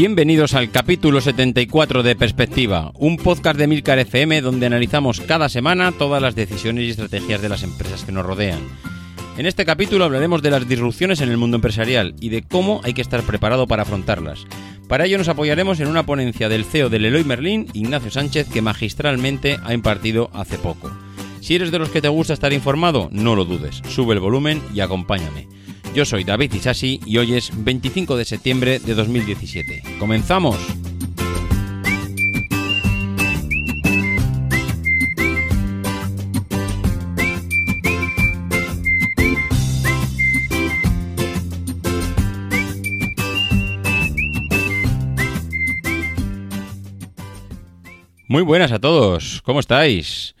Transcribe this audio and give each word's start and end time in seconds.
Bienvenidos 0.00 0.54
al 0.54 0.70
capítulo 0.70 1.20
74 1.20 2.02
de 2.02 2.16
Perspectiva, 2.16 2.90
un 2.94 3.18
podcast 3.18 3.58
de 3.58 3.66
Milcar 3.66 3.98
FM 3.98 4.40
donde 4.40 4.64
analizamos 4.64 5.20
cada 5.20 5.50
semana 5.50 5.92
todas 5.92 6.22
las 6.22 6.34
decisiones 6.34 6.84
y 6.84 6.88
estrategias 6.88 7.42
de 7.42 7.50
las 7.50 7.62
empresas 7.62 8.04
que 8.04 8.10
nos 8.10 8.24
rodean. 8.24 8.60
En 9.36 9.44
este 9.44 9.66
capítulo 9.66 10.06
hablaremos 10.06 10.40
de 10.40 10.52
las 10.52 10.66
disrupciones 10.66 11.20
en 11.20 11.28
el 11.28 11.36
mundo 11.36 11.58
empresarial 11.58 12.14
y 12.18 12.30
de 12.30 12.40
cómo 12.40 12.80
hay 12.82 12.94
que 12.94 13.02
estar 13.02 13.22
preparado 13.24 13.66
para 13.66 13.82
afrontarlas. 13.82 14.46
Para 14.88 15.04
ello 15.04 15.18
nos 15.18 15.28
apoyaremos 15.28 15.80
en 15.80 15.88
una 15.88 16.06
ponencia 16.06 16.48
del 16.48 16.64
CEO 16.64 16.88
del 16.88 17.04
Eloy 17.04 17.24
Merlin, 17.24 17.66
Ignacio 17.74 18.10
Sánchez, 18.10 18.48
que 18.48 18.62
magistralmente 18.62 19.58
ha 19.62 19.74
impartido 19.74 20.30
hace 20.32 20.56
poco. 20.56 20.90
Si 21.42 21.56
eres 21.56 21.70
de 21.70 21.78
los 21.78 21.90
que 21.90 22.00
te 22.00 22.08
gusta 22.08 22.32
estar 22.32 22.54
informado, 22.54 23.10
no 23.12 23.36
lo 23.36 23.44
dudes, 23.44 23.82
sube 23.90 24.14
el 24.14 24.20
volumen 24.20 24.62
y 24.72 24.80
acompáñame. 24.80 25.59
Yo 25.92 26.04
soy 26.04 26.22
David 26.22 26.52
Isasi 26.52 27.00
y 27.04 27.18
hoy 27.18 27.34
es 27.34 27.50
25 27.64 28.16
de 28.16 28.24
septiembre 28.24 28.78
de 28.78 28.94
2017. 28.94 29.82
¡Comenzamos! 29.98 30.56
Muy 48.28 48.42
buenas 48.42 48.70
a 48.70 48.78
todos, 48.78 49.42
¿cómo 49.42 49.58
estáis? 49.58 50.36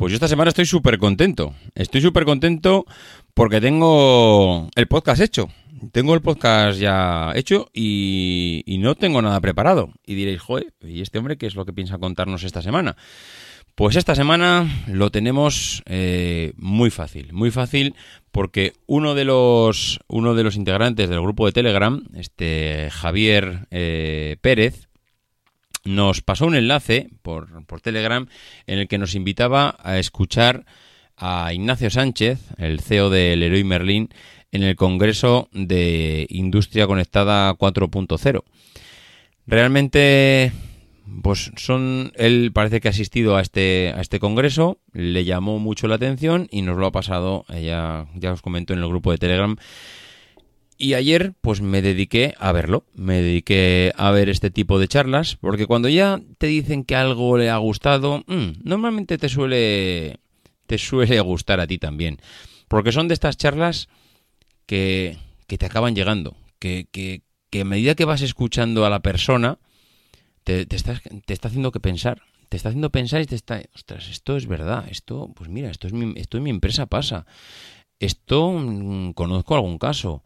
Pues 0.00 0.12
yo 0.12 0.16
esta 0.16 0.28
semana 0.28 0.48
estoy 0.48 0.64
súper 0.64 0.96
contento. 0.96 1.54
Estoy 1.74 2.00
súper 2.00 2.24
contento 2.24 2.86
porque 3.40 3.62
tengo 3.62 4.68
el 4.74 4.86
podcast 4.86 5.22
hecho. 5.22 5.48
Tengo 5.92 6.12
el 6.12 6.20
podcast 6.20 6.78
ya 6.78 7.32
hecho 7.34 7.70
y, 7.72 8.76
no 8.80 8.96
tengo 8.96 9.22
nada 9.22 9.40
preparado. 9.40 9.94
Y 10.04 10.14
diréis, 10.14 10.42
joder, 10.42 10.74
¿y 10.82 11.00
este 11.00 11.16
hombre 11.16 11.38
qué 11.38 11.46
es 11.46 11.54
lo 11.54 11.64
que 11.64 11.72
piensa 11.72 11.96
contarnos 11.96 12.44
esta 12.44 12.60
semana? 12.60 12.98
Pues 13.74 13.96
esta 13.96 14.14
semana 14.14 14.68
lo 14.88 15.10
tenemos 15.10 15.82
eh, 15.86 16.52
muy 16.58 16.90
fácil, 16.90 17.32
muy 17.32 17.50
fácil 17.50 17.94
porque 18.30 18.74
uno 18.86 19.14
de 19.14 19.24
los 19.24 20.00
uno 20.06 20.34
de 20.34 20.44
los 20.44 20.56
integrantes 20.56 21.08
del 21.08 21.22
grupo 21.22 21.46
de 21.46 21.52
Telegram, 21.52 22.04
este 22.14 22.90
Javier 22.92 23.68
eh, 23.70 24.36
Pérez, 24.42 24.90
nos 25.84 26.20
pasó 26.20 26.44
un 26.44 26.56
enlace 26.56 27.08
por, 27.22 27.64
por 27.64 27.80
Telegram 27.80 28.28
en 28.66 28.80
el 28.80 28.86
que 28.86 28.98
nos 28.98 29.14
invitaba 29.14 29.78
a 29.82 29.98
escuchar 29.98 30.66
a 31.20 31.52
Ignacio 31.52 31.90
Sánchez, 31.90 32.40
el 32.56 32.80
CEO 32.80 33.10
del 33.10 33.40
Leroy 33.40 33.62
Merlin, 33.62 34.08
en 34.52 34.62
el 34.62 34.74
Congreso 34.74 35.48
de 35.52 36.26
Industria 36.30 36.86
Conectada 36.86 37.52
4.0. 37.54 38.42
Realmente, 39.46 40.52
pues 41.22 41.52
son, 41.56 42.12
él 42.16 42.50
parece 42.52 42.80
que 42.80 42.88
ha 42.88 42.90
asistido 42.90 43.36
a 43.36 43.42
este, 43.42 43.92
a 43.94 44.00
este 44.00 44.18
congreso, 44.18 44.78
le 44.92 45.24
llamó 45.24 45.58
mucho 45.58 45.86
la 45.88 45.96
atención 45.96 46.48
y 46.50 46.62
nos 46.62 46.78
lo 46.78 46.86
ha 46.86 46.92
pasado, 46.92 47.44
ya, 47.48 48.06
ya 48.14 48.32
os 48.32 48.42
comento 48.42 48.72
en 48.72 48.80
el 48.80 48.88
grupo 48.88 49.12
de 49.12 49.18
Telegram. 49.18 49.56
Y 50.78 50.94
ayer, 50.94 51.34
pues 51.42 51.60
me 51.60 51.82
dediqué 51.82 52.34
a 52.38 52.52
verlo, 52.52 52.84
me 52.94 53.20
dediqué 53.20 53.92
a 53.96 54.10
ver 54.12 54.30
este 54.30 54.50
tipo 54.50 54.78
de 54.78 54.88
charlas, 54.88 55.36
porque 55.36 55.66
cuando 55.66 55.90
ya 55.90 56.22
te 56.38 56.46
dicen 56.46 56.84
que 56.84 56.96
algo 56.96 57.36
le 57.36 57.50
ha 57.50 57.58
gustado, 57.58 58.24
mm, 58.26 58.62
normalmente 58.64 59.18
te 59.18 59.28
suele 59.28 60.20
te 60.70 60.78
suele 60.78 61.18
gustar 61.18 61.58
a 61.58 61.66
ti 61.66 61.78
también. 61.78 62.20
Porque 62.68 62.92
son 62.92 63.08
de 63.08 63.14
estas 63.14 63.36
charlas 63.36 63.88
que, 64.66 65.18
que 65.48 65.58
te 65.58 65.66
acaban 65.66 65.96
llegando, 65.96 66.36
que, 66.60 66.86
que, 66.92 67.22
que, 67.50 67.62
a 67.62 67.64
medida 67.64 67.96
que 67.96 68.04
vas 68.04 68.22
escuchando 68.22 68.86
a 68.86 68.90
la 68.90 69.00
persona, 69.00 69.58
te, 70.44 70.66
te, 70.66 70.76
te 70.78 71.34
está 71.34 71.48
haciendo 71.48 71.72
que 71.72 71.80
pensar. 71.80 72.22
Te 72.48 72.56
está 72.56 72.68
haciendo 72.68 72.90
pensar 72.90 73.20
y 73.20 73.26
te 73.26 73.34
está, 73.34 73.60
ostras, 73.74 74.08
esto 74.08 74.36
es 74.36 74.46
verdad, 74.46 74.86
esto, 74.88 75.32
pues 75.34 75.50
mira, 75.50 75.72
esto 75.72 75.88
es 75.88 75.92
mi, 75.92 76.12
esto 76.14 76.36
en 76.36 76.44
mi 76.44 76.50
empresa 76.50 76.86
pasa. 76.86 77.26
Esto 77.98 78.52
mm, 78.52 79.14
conozco 79.14 79.56
algún 79.56 79.76
caso. 79.76 80.22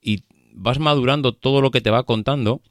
Y 0.00 0.26
vas 0.52 0.78
madurando 0.78 1.34
todo 1.34 1.60
lo 1.60 1.72
que 1.72 1.80
te 1.80 1.90
va 1.90 2.04
contando 2.04 2.62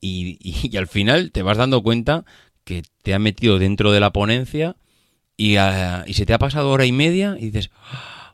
y, 0.00 0.38
y, 0.40 0.76
al 0.76 0.86
final 0.86 1.32
te 1.32 1.42
vas 1.42 1.58
dando 1.58 1.82
cuenta 1.82 2.24
que 2.62 2.82
te 3.02 3.12
ha 3.12 3.18
metido 3.18 3.58
dentro 3.58 3.90
de 3.90 3.98
la 3.98 4.12
ponencia 4.12 4.76
y, 5.38 5.56
uh, 5.56 6.02
y 6.04 6.14
se 6.14 6.26
te 6.26 6.34
ha 6.34 6.38
pasado 6.38 6.68
hora 6.70 6.84
y 6.84 6.92
media 6.92 7.36
y 7.38 7.46
dices, 7.46 7.70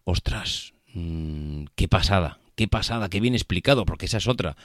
ostras, 0.04 0.72
mmm, 0.94 1.66
qué 1.76 1.86
pasada, 1.86 2.38
qué 2.56 2.66
pasada, 2.66 3.10
qué 3.10 3.20
bien 3.20 3.34
explicado, 3.34 3.84
porque 3.84 4.06
esa 4.06 4.16
es 4.16 4.26
otra. 4.26 4.56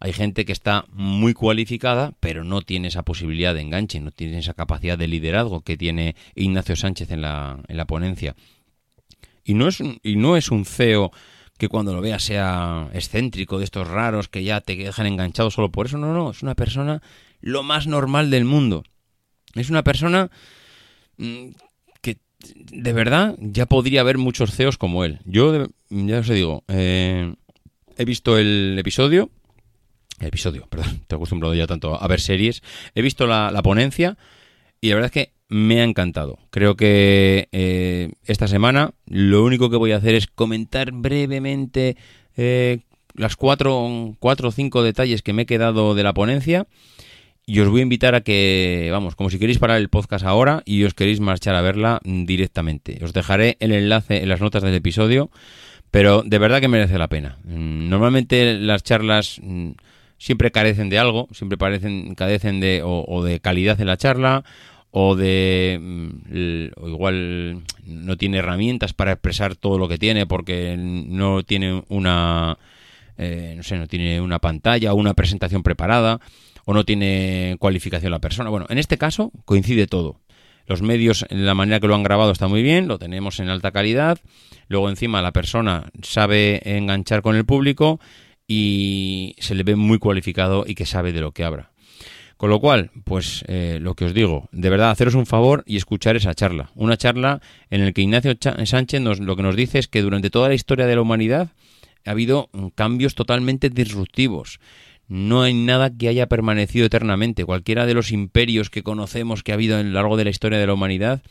Hay 0.00 0.14
gente 0.14 0.44
que 0.46 0.52
está 0.52 0.86
muy 0.88 1.34
cualificada, 1.34 2.14
pero 2.18 2.44
no 2.44 2.62
tiene 2.62 2.88
esa 2.88 3.02
posibilidad 3.02 3.54
de 3.54 3.60
enganche, 3.60 4.00
no 4.00 4.10
tiene 4.10 4.38
esa 4.38 4.54
capacidad 4.54 4.98
de 4.98 5.06
liderazgo 5.06 5.60
que 5.60 5.76
tiene 5.76 6.16
Ignacio 6.34 6.74
Sánchez 6.74 7.10
en 7.12 7.20
la, 7.20 7.60
en 7.68 7.76
la 7.76 7.84
ponencia. 7.84 8.34
Y 9.44 9.52
no, 9.54 9.68
es 9.68 9.80
un, 9.80 10.00
y 10.02 10.16
no 10.16 10.36
es 10.38 10.50
un 10.50 10.64
CEO 10.64 11.12
que 11.58 11.68
cuando 11.68 11.94
lo 11.94 12.00
veas 12.00 12.24
sea 12.24 12.88
excéntrico, 12.94 13.58
de 13.58 13.64
estos 13.64 13.86
raros 13.86 14.28
que 14.28 14.42
ya 14.42 14.62
te 14.62 14.76
dejan 14.76 15.06
enganchado 15.06 15.50
solo 15.50 15.70
por 15.70 15.86
eso. 15.86 15.98
No, 15.98 16.14
no, 16.14 16.30
es 16.30 16.42
una 16.42 16.54
persona 16.54 17.02
lo 17.40 17.62
más 17.62 17.86
normal 17.86 18.30
del 18.30 18.46
mundo. 18.46 18.82
Es 19.54 19.68
una 19.68 19.84
persona 19.84 20.30
mm, 21.18 21.50
de 22.54 22.92
verdad, 22.92 23.36
ya 23.38 23.66
podría 23.66 24.00
haber 24.00 24.18
muchos 24.18 24.54
CEOs 24.54 24.78
como 24.78 25.04
él. 25.04 25.20
Yo, 25.24 25.66
ya 25.90 26.18
os 26.18 26.28
digo, 26.28 26.64
eh, 26.68 27.34
he 27.96 28.04
visto 28.04 28.38
el 28.38 28.76
episodio, 28.78 29.30
episodio, 30.20 30.66
perdón, 30.68 31.02
te 31.06 31.14
he 31.14 31.16
acostumbrado 31.16 31.54
ya 31.54 31.66
tanto 31.66 32.00
a 32.00 32.08
ver 32.08 32.20
series, 32.20 32.62
he 32.94 33.02
visto 33.02 33.26
la, 33.26 33.50
la 33.50 33.62
ponencia 33.62 34.16
y 34.80 34.88
la 34.88 34.96
verdad 34.96 35.12
es 35.14 35.26
que 35.26 35.32
me 35.48 35.80
ha 35.80 35.84
encantado. 35.84 36.38
Creo 36.50 36.76
que 36.76 37.48
eh, 37.52 38.12
esta 38.24 38.48
semana 38.48 38.94
lo 39.06 39.44
único 39.44 39.68
que 39.68 39.76
voy 39.76 39.92
a 39.92 39.98
hacer 39.98 40.14
es 40.14 40.26
comentar 40.26 40.92
brevemente 40.92 41.96
eh, 42.36 42.80
las 43.14 43.36
cuatro, 43.36 44.16
cuatro 44.18 44.48
o 44.48 44.52
cinco 44.52 44.82
detalles 44.82 45.22
que 45.22 45.34
me 45.34 45.42
he 45.42 45.46
quedado 45.46 45.94
de 45.94 46.02
la 46.02 46.14
ponencia 46.14 46.66
y 47.46 47.60
os 47.60 47.68
voy 47.68 47.80
a 47.80 47.82
invitar 47.82 48.14
a 48.14 48.20
que, 48.20 48.88
vamos, 48.92 49.16
como 49.16 49.30
si 49.30 49.38
queréis 49.38 49.58
parar 49.58 49.78
el 49.78 49.88
podcast 49.88 50.24
ahora 50.24 50.62
y 50.64 50.84
os 50.84 50.94
queréis 50.94 51.20
marchar 51.20 51.54
a 51.54 51.60
verla 51.60 52.00
directamente. 52.04 52.98
Os 53.02 53.12
dejaré 53.12 53.56
el 53.60 53.72
enlace 53.72 54.22
en 54.22 54.28
las 54.28 54.40
notas 54.40 54.62
del 54.62 54.74
episodio, 54.74 55.30
pero 55.90 56.22
de 56.22 56.38
verdad 56.38 56.60
que 56.60 56.68
merece 56.68 56.98
la 56.98 57.08
pena. 57.08 57.38
Mm, 57.44 57.88
normalmente 57.88 58.54
las 58.54 58.82
charlas 58.84 59.40
mm, 59.42 59.70
siempre 60.18 60.50
carecen 60.50 60.88
de 60.88 60.98
algo, 60.98 61.28
siempre 61.32 61.58
parecen, 61.58 62.14
carecen 62.14 62.60
de, 62.60 62.82
o, 62.82 63.04
o 63.06 63.24
de 63.24 63.40
calidad 63.40 63.80
en 63.80 63.88
la 63.88 63.96
charla, 63.96 64.44
o 64.92 65.16
de 65.16 65.78
mm, 65.80 66.80
o 66.80 66.88
igual 66.88 67.62
no 67.84 68.16
tiene 68.16 68.38
herramientas 68.38 68.92
para 68.92 69.12
expresar 69.12 69.56
todo 69.56 69.78
lo 69.78 69.88
que 69.88 69.98
tiene 69.98 70.26
porque 70.26 70.76
no 70.78 71.42
tiene 71.42 71.82
una 71.88 72.58
eh, 73.16 73.54
no 73.56 73.62
sé 73.62 73.78
no 73.78 73.86
tiene 73.86 74.20
una 74.20 74.38
pantalla 74.38 74.92
o 74.92 74.96
una 74.96 75.14
presentación 75.14 75.62
preparada 75.62 76.20
o 76.64 76.74
no 76.74 76.84
tiene 76.84 77.56
cualificación 77.58 78.12
la 78.12 78.20
persona. 78.20 78.50
Bueno, 78.50 78.66
en 78.68 78.78
este 78.78 78.98
caso 78.98 79.32
coincide 79.44 79.86
todo. 79.86 80.20
Los 80.66 80.82
medios, 80.82 81.26
en 81.28 81.44
la 81.44 81.54
manera 81.54 81.80
que 81.80 81.88
lo 81.88 81.94
han 81.94 82.02
grabado 82.02 82.30
está 82.30 82.48
muy 82.48 82.62
bien, 82.62 82.88
lo 82.88 82.98
tenemos 82.98 83.40
en 83.40 83.48
alta 83.48 83.72
calidad. 83.72 84.18
Luego 84.68 84.88
encima 84.88 85.22
la 85.22 85.32
persona 85.32 85.90
sabe 86.02 86.62
enganchar 86.76 87.22
con 87.22 87.36
el 87.36 87.44
público 87.44 88.00
y 88.46 89.34
se 89.38 89.54
le 89.54 89.64
ve 89.64 89.76
muy 89.76 89.98
cualificado 89.98 90.64
y 90.66 90.74
que 90.74 90.86
sabe 90.86 91.12
de 91.12 91.20
lo 91.20 91.32
que 91.32 91.44
habla. 91.44 91.72
Con 92.36 92.50
lo 92.50 92.60
cual, 92.60 92.90
pues 93.04 93.44
eh, 93.46 93.78
lo 93.80 93.94
que 93.94 94.04
os 94.04 94.14
digo, 94.14 94.48
de 94.50 94.68
verdad, 94.68 94.90
haceros 94.90 95.14
un 95.14 95.26
favor 95.26 95.62
y 95.64 95.76
escuchar 95.76 96.16
esa 96.16 96.34
charla. 96.34 96.70
Una 96.74 96.96
charla 96.96 97.40
en 97.70 97.84
la 97.84 97.92
que 97.92 98.02
Ignacio 98.02 98.34
Sánchez 98.64 99.00
nos, 99.00 99.20
lo 99.20 99.36
que 99.36 99.42
nos 99.42 99.54
dice 99.54 99.78
es 99.78 99.86
que 99.86 100.02
durante 100.02 100.28
toda 100.28 100.48
la 100.48 100.54
historia 100.54 100.86
de 100.86 100.96
la 100.96 101.02
humanidad 101.02 101.50
ha 102.04 102.10
habido 102.10 102.50
cambios 102.74 103.14
totalmente 103.14 103.70
disruptivos 103.70 104.58
No 105.08 105.42
hay 105.42 105.54
nada 105.54 105.94
que 105.94 106.08
haya 106.08 106.26
permanecido 106.26 106.86
eternamente. 106.86 107.44
Cualquiera 107.44 107.86
de 107.86 107.94
los 107.94 108.12
imperios 108.12 108.70
que 108.70 108.82
conocemos 108.82 109.42
que 109.42 109.52
ha 109.52 109.54
habido 109.54 109.76
a 109.76 109.82
lo 109.82 109.90
largo 109.90 110.16
de 110.16 110.24
la 110.24 110.30
historia 110.30 110.58
de 110.58 110.66
la 110.66 110.74
humanidad, 110.74 111.22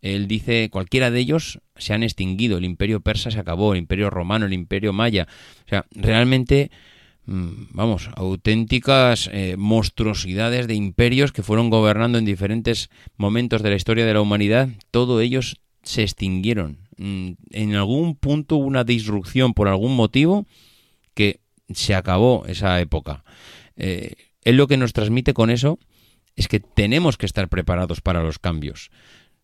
él 0.00 0.28
dice, 0.28 0.70
cualquiera 0.70 1.10
de 1.10 1.20
ellos 1.20 1.60
se 1.76 1.92
han 1.92 2.02
extinguido. 2.02 2.58
El 2.58 2.64
imperio 2.64 3.00
persa 3.00 3.30
se 3.30 3.40
acabó, 3.40 3.72
el 3.72 3.78
imperio 3.78 4.10
romano, 4.10 4.46
el 4.46 4.52
imperio 4.52 4.92
maya. 4.92 5.26
O 5.66 5.68
sea, 5.68 5.86
realmente 5.90 6.70
Mm, 7.26 7.66
vamos, 7.72 8.08
auténticas 8.14 9.28
eh, 9.32 9.56
monstruosidades 9.58 10.68
de 10.68 10.74
imperios 10.74 11.32
que 11.32 11.42
fueron 11.42 11.70
gobernando 11.70 12.18
en 12.18 12.24
diferentes 12.24 12.88
momentos 13.16 13.62
de 13.62 13.70
la 13.70 13.76
historia 13.76 14.06
de 14.06 14.14
la 14.14 14.20
humanidad, 14.20 14.68
todos 14.92 15.20
ellos 15.20 15.60
se 15.82 16.02
extinguieron. 16.02 16.78
Mm, 16.98 17.32
en 17.50 17.74
algún 17.74 18.14
punto 18.14 18.56
hubo 18.56 18.66
una 18.66 18.84
disrupción 18.84 19.54
por 19.54 19.66
algún 19.66 19.96
motivo 19.96 20.46
que 21.14 21.40
se 21.72 21.94
acabó 21.94 22.44
esa 22.46 22.80
época. 22.80 23.24
Eh, 23.76 24.14
él 24.42 24.56
lo 24.56 24.68
que 24.68 24.76
nos 24.76 24.92
transmite 24.92 25.34
con 25.34 25.50
eso 25.50 25.78
es 26.36 26.48
que 26.48 26.60
tenemos 26.60 27.16
que 27.16 27.26
estar 27.26 27.48
preparados 27.48 28.00
para 28.00 28.22
los 28.22 28.38
cambios. 28.38 28.90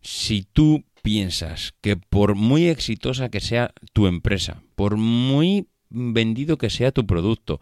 Si 0.01 0.43
tú 0.43 0.83
piensas 1.01 1.73
que 1.81 1.97
por 1.97 2.35
muy 2.35 2.67
exitosa 2.67 3.29
que 3.29 3.41
sea 3.41 3.73
tu 3.91 4.07
empresa, 4.07 4.63
por 4.75 4.97
muy 4.97 5.67
vendido 5.89 6.57
que 6.57 6.69
sea 6.69 6.91
tu 6.91 7.05
producto, 7.05 7.59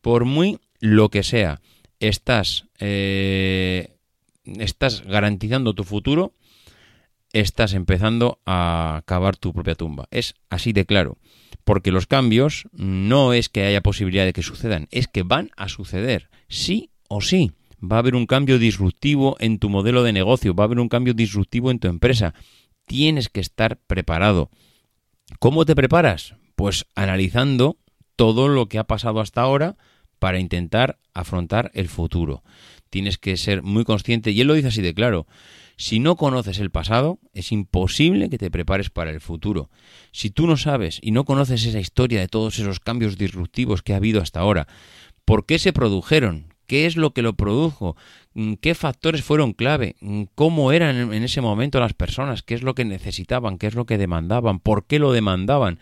por 0.00 0.24
muy 0.24 0.58
lo 0.80 1.08
que 1.08 1.22
sea, 1.22 1.60
estás, 1.98 2.66
eh, 2.78 3.96
estás 4.44 5.02
garantizando 5.02 5.74
tu 5.74 5.84
futuro, 5.84 6.34
estás 7.34 7.74
empezando 7.74 8.40
a 8.46 9.02
cavar 9.06 9.36
tu 9.36 9.52
propia 9.52 9.74
tumba. 9.74 10.06
Es 10.10 10.34
así 10.48 10.72
de 10.72 10.86
claro. 10.86 11.18
Porque 11.64 11.90
los 11.90 12.06
cambios 12.06 12.68
no 12.72 13.32
es 13.32 13.48
que 13.48 13.64
haya 13.64 13.82
posibilidad 13.82 14.24
de 14.24 14.32
que 14.32 14.42
sucedan, 14.42 14.86
es 14.90 15.08
que 15.08 15.22
van 15.24 15.50
a 15.56 15.68
suceder, 15.68 16.30
sí 16.48 16.90
o 17.08 17.20
sí. 17.20 17.52
Va 17.82 17.96
a 17.96 17.98
haber 17.98 18.14
un 18.14 18.26
cambio 18.26 18.58
disruptivo 18.58 19.36
en 19.40 19.58
tu 19.58 19.68
modelo 19.68 20.02
de 20.02 20.12
negocio, 20.12 20.54
va 20.54 20.64
a 20.64 20.66
haber 20.66 20.78
un 20.78 20.88
cambio 20.88 21.12
disruptivo 21.12 21.70
en 21.70 21.80
tu 21.80 21.88
empresa. 21.88 22.34
Tienes 22.86 23.28
que 23.28 23.40
estar 23.40 23.78
preparado. 23.78 24.50
¿Cómo 25.38 25.64
te 25.64 25.74
preparas? 25.74 26.34
Pues 26.54 26.86
analizando 26.94 27.78
todo 28.16 28.48
lo 28.48 28.68
que 28.68 28.78
ha 28.78 28.84
pasado 28.84 29.20
hasta 29.20 29.40
ahora 29.40 29.76
para 30.18 30.38
intentar 30.38 30.98
afrontar 31.14 31.70
el 31.74 31.88
futuro. 31.88 32.44
Tienes 32.90 33.18
que 33.18 33.36
ser 33.36 33.62
muy 33.62 33.84
consciente, 33.84 34.30
y 34.30 34.40
él 34.40 34.46
lo 34.46 34.54
dice 34.54 34.68
así 34.68 34.82
de 34.82 34.94
claro, 34.94 35.26
si 35.76 35.98
no 35.98 36.16
conoces 36.16 36.58
el 36.58 36.70
pasado, 36.70 37.18
es 37.32 37.52
imposible 37.52 38.30
que 38.30 38.38
te 38.38 38.50
prepares 38.50 38.90
para 38.90 39.10
el 39.10 39.20
futuro. 39.20 39.70
Si 40.12 40.30
tú 40.30 40.46
no 40.46 40.56
sabes 40.56 41.00
y 41.02 41.10
no 41.10 41.24
conoces 41.24 41.64
esa 41.66 41.80
historia 41.80 42.20
de 42.20 42.28
todos 42.28 42.58
esos 42.58 42.80
cambios 42.80 43.18
disruptivos 43.18 43.82
que 43.82 43.92
ha 43.92 43.96
habido 43.96 44.20
hasta 44.20 44.40
ahora, 44.40 44.68
¿por 45.24 45.46
qué 45.46 45.58
se 45.58 45.72
produjeron? 45.72 46.54
¿Qué 46.66 46.86
es 46.86 46.96
lo 46.96 47.12
que 47.12 47.22
lo 47.22 47.34
produjo? 47.34 47.96
¿Qué 48.60 48.74
factores 48.74 49.22
fueron 49.22 49.52
clave? 49.52 49.96
¿Cómo 50.34 50.72
eran 50.72 51.12
en 51.12 51.22
ese 51.22 51.40
momento 51.40 51.78
las 51.78 51.92
personas? 51.92 52.42
¿Qué 52.42 52.54
es 52.54 52.62
lo 52.62 52.74
que 52.74 52.84
necesitaban? 52.84 53.58
¿Qué 53.58 53.66
es 53.66 53.74
lo 53.74 53.84
que 53.84 53.98
demandaban? 53.98 54.60
¿Por 54.60 54.86
qué 54.86 54.98
lo 54.98 55.12
demandaban? 55.12 55.78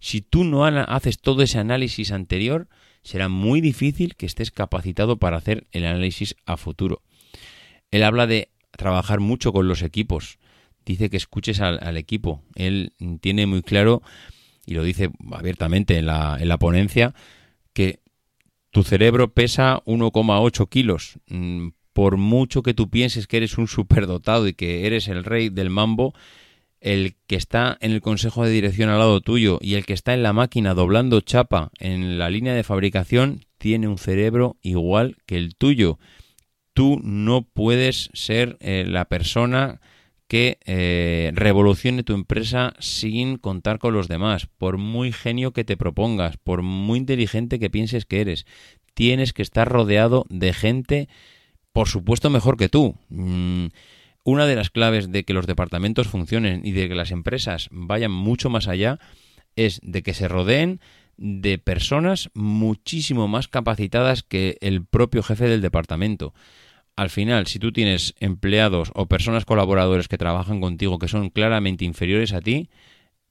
Si 0.00 0.20
tú 0.20 0.44
no 0.44 0.66
haces 0.66 1.18
todo 1.18 1.42
ese 1.42 1.58
análisis 1.58 2.12
anterior, 2.12 2.68
será 3.02 3.28
muy 3.28 3.60
difícil 3.60 4.16
que 4.16 4.26
estés 4.26 4.50
capacitado 4.50 5.18
para 5.18 5.38
hacer 5.38 5.66
el 5.72 5.86
análisis 5.86 6.36
a 6.44 6.56
futuro. 6.56 7.02
Él 7.90 8.04
habla 8.04 8.26
de 8.26 8.50
trabajar 8.78 9.18
mucho 9.20 9.52
con 9.52 9.68
los 9.68 9.82
equipos. 9.82 10.38
Dice 10.86 11.10
que 11.10 11.18
escuches 11.18 11.60
al, 11.60 11.96
equipo. 11.98 12.42
Él 12.54 12.94
tiene 13.20 13.46
muy 13.46 13.62
claro, 13.62 14.02
y 14.64 14.74
lo 14.74 14.84
dice 14.84 15.10
abiertamente 15.32 15.98
en 15.98 16.06
la, 16.06 16.38
en 16.40 16.48
la 16.48 16.58
ponencia, 16.58 17.12
que 17.74 18.00
tu 18.70 18.84
cerebro 18.84 19.34
pesa 19.34 19.82
1,8 19.84 20.68
kilos. 20.68 21.18
Mm, 21.26 21.68
por 21.92 22.16
mucho 22.16 22.62
que 22.62 22.74
tú 22.74 22.88
pienses 22.88 23.26
que 23.26 23.38
eres 23.38 23.58
un 23.58 23.66
superdotado 23.66 24.46
y 24.46 24.54
que 24.54 24.86
eres 24.86 25.08
el 25.08 25.24
rey 25.24 25.48
del 25.48 25.68
mambo, 25.68 26.14
el 26.80 27.16
que 27.26 27.34
está 27.34 27.76
en 27.80 27.90
el 27.90 28.00
consejo 28.00 28.44
de 28.44 28.52
dirección 28.52 28.88
al 28.88 29.00
lado 29.00 29.20
tuyo 29.20 29.58
y 29.60 29.74
el 29.74 29.84
que 29.84 29.94
está 29.94 30.14
en 30.14 30.22
la 30.22 30.32
máquina 30.32 30.74
doblando 30.74 31.20
chapa 31.20 31.72
en 31.80 32.18
la 32.18 32.30
línea 32.30 32.54
de 32.54 32.62
fabricación 32.62 33.44
tiene 33.58 33.88
un 33.88 33.98
cerebro 33.98 34.56
igual 34.62 35.16
que 35.26 35.36
el 35.36 35.56
tuyo. 35.56 35.98
Tú 36.78 37.00
no 37.02 37.42
puedes 37.42 38.08
ser 38.12 38.56
eh, 38.60 38.84
la 38.86 39.06
persona 39.06 39.80
que 40.28 40.60
eh, 40.64 41.32
revolucione 41.34 42.04
tu 42.04 42.14
empresa 42.14 42.74
sin 42.78 43.36
contar 43.36 43.80
con 43.80 43.94
los 43.94 44.06
demás, 44.06 44.46
por 44.46 44.78
muy 44.78 45.10
genio 45.10 45.52
que 45.52 45.64
te 45.64 45.76
propongas, 45.76 46.36
por 46.36 46.62
muy 46.62 47.00
inteligente 47.00 47.58
que 47.58 47.68
pienses 47.68 48.06
que 48.06 48.20
eres. 48.20 48.46
Tienes 48.94 49.32
que 49.32 49.42
estar 49.42 49.68
rodeado 49.68 50.24
de 50.28 50.52
gente, 50.52 51.08
por 51.72 51.88
supuesto, 51.88 52.30
mejor 52.30 52.56
que 52.56 52.68
tú. 52.68 52.94
Mm, 53.08 53.70
una 54.22 54.46
de 54.46 54.54
las 54.54 54.70
claves 54.70 55.10
de 55.10 55.24
que 55.24 55.34
los 55.34 55.48
departamentos 55.48 56.06
funcionen 56.06 56.64
y 56.64 56.70
de 56.70 56.88
que 56.88 56.94
las 56.94 57.10
empresas 57.10 57.66
vayan 57.72 58.12
mucho 58.12 58.50
más 58.50 58.68
allá 58.68 59.00
es 59.56 59.80
de 59.82 60.04
que 60.04 60.14
se 60.14 60.28
rodeen 60.28 60.78
de 61.16 61.58
personas 61.58 62.30
muchísimo 62.34 63.26
más 63.26 63.48
capacitadas 63.48 64.22
que 64.22 64.58
el 64.60 64.86
propio 64.86 65.24
jefe 65.24 65.48
del 65.48 65.60
departamento. 65.60 66.34
Al 66.98 67.10
final, 67.10 67.46
si 67.46 67.58
tú 67.58 67.70
tienes 67.70 68.14
empleados 68.18 68.90
o 68.94 69.06
personas 69.06 69.44
colaboradores 69.44 70.08
que 70.08 70.18
trabajan 70.18 70.60
contigo 70.60 70.98
que 70.98 71.06
son 71.06 71.30
claramente 71.30 71.84
inferiores 71.84 72.32
a 72.32 72.40
ti, 72.40 72.70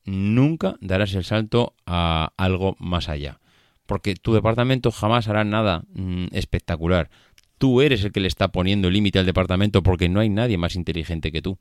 nunca 0.06 0.78
darás 0.80 1.14
el 1.14 1.26
salto 1.26 1.76
a 1.86 2.32
algo 2.38 2.78
más 2.80 3.10
allá. 3.10 3.40
Porque 3.86 4.16
tu 4.16 4.34
departamento 4.34 4.92
jamás 4.92 5.28
hará 5.28 5.44
nada 5.44 5.84
mm, 5.94 6.28
espectacular 6.32 7.10
tú 7.58 7.82
eres 7.82 8.04
el 8.04 8.12
que 8.12 8.20
le 8.20 8.28
está 8.28 8.50
poniendo 8.50 8.90
límite 8.90 9.20
al 9.20 9.26
departamento 9.26 9.84
porque 9.84 10.10
no 10.10 10.20
hay 10.20 10.30
nadie 10.30 10.58
más 10.58 10.76
inteligente 10.76 11.32
que 11.32 11.42
tú. 11.42 11.58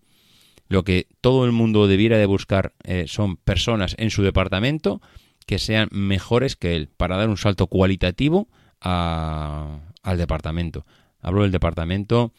Lo 0.68 0.84
que 0.84 1.06
todo 1.20 1.44
el 1.44 1.52
mundo 1.52 1.86
debiera 1.86 2.18
de 2.18 2.26
buscar 2.26 2.74
eh, 2.84 3.04
son 3.06 3.36
personas 3.36 3.94
en 3.98 4.10
su 4.10 4.22
departamento 4.22 5.00
que 5.46 5.58
sean 5.58 5.88
mejores 5.92 6.56
que 6.56 6.74
él 6.74 6.88
para 6.96 7.16
dar 7.16 7.28
un 7.28 7.36
salto 7.36 7.68
cualitativo 7.68 8.48
al 8.80 10.18
departamento. 10.18 10.84
Hablo 11.26 11.42
del 11.42 11.50
departamento, 11.50 12.32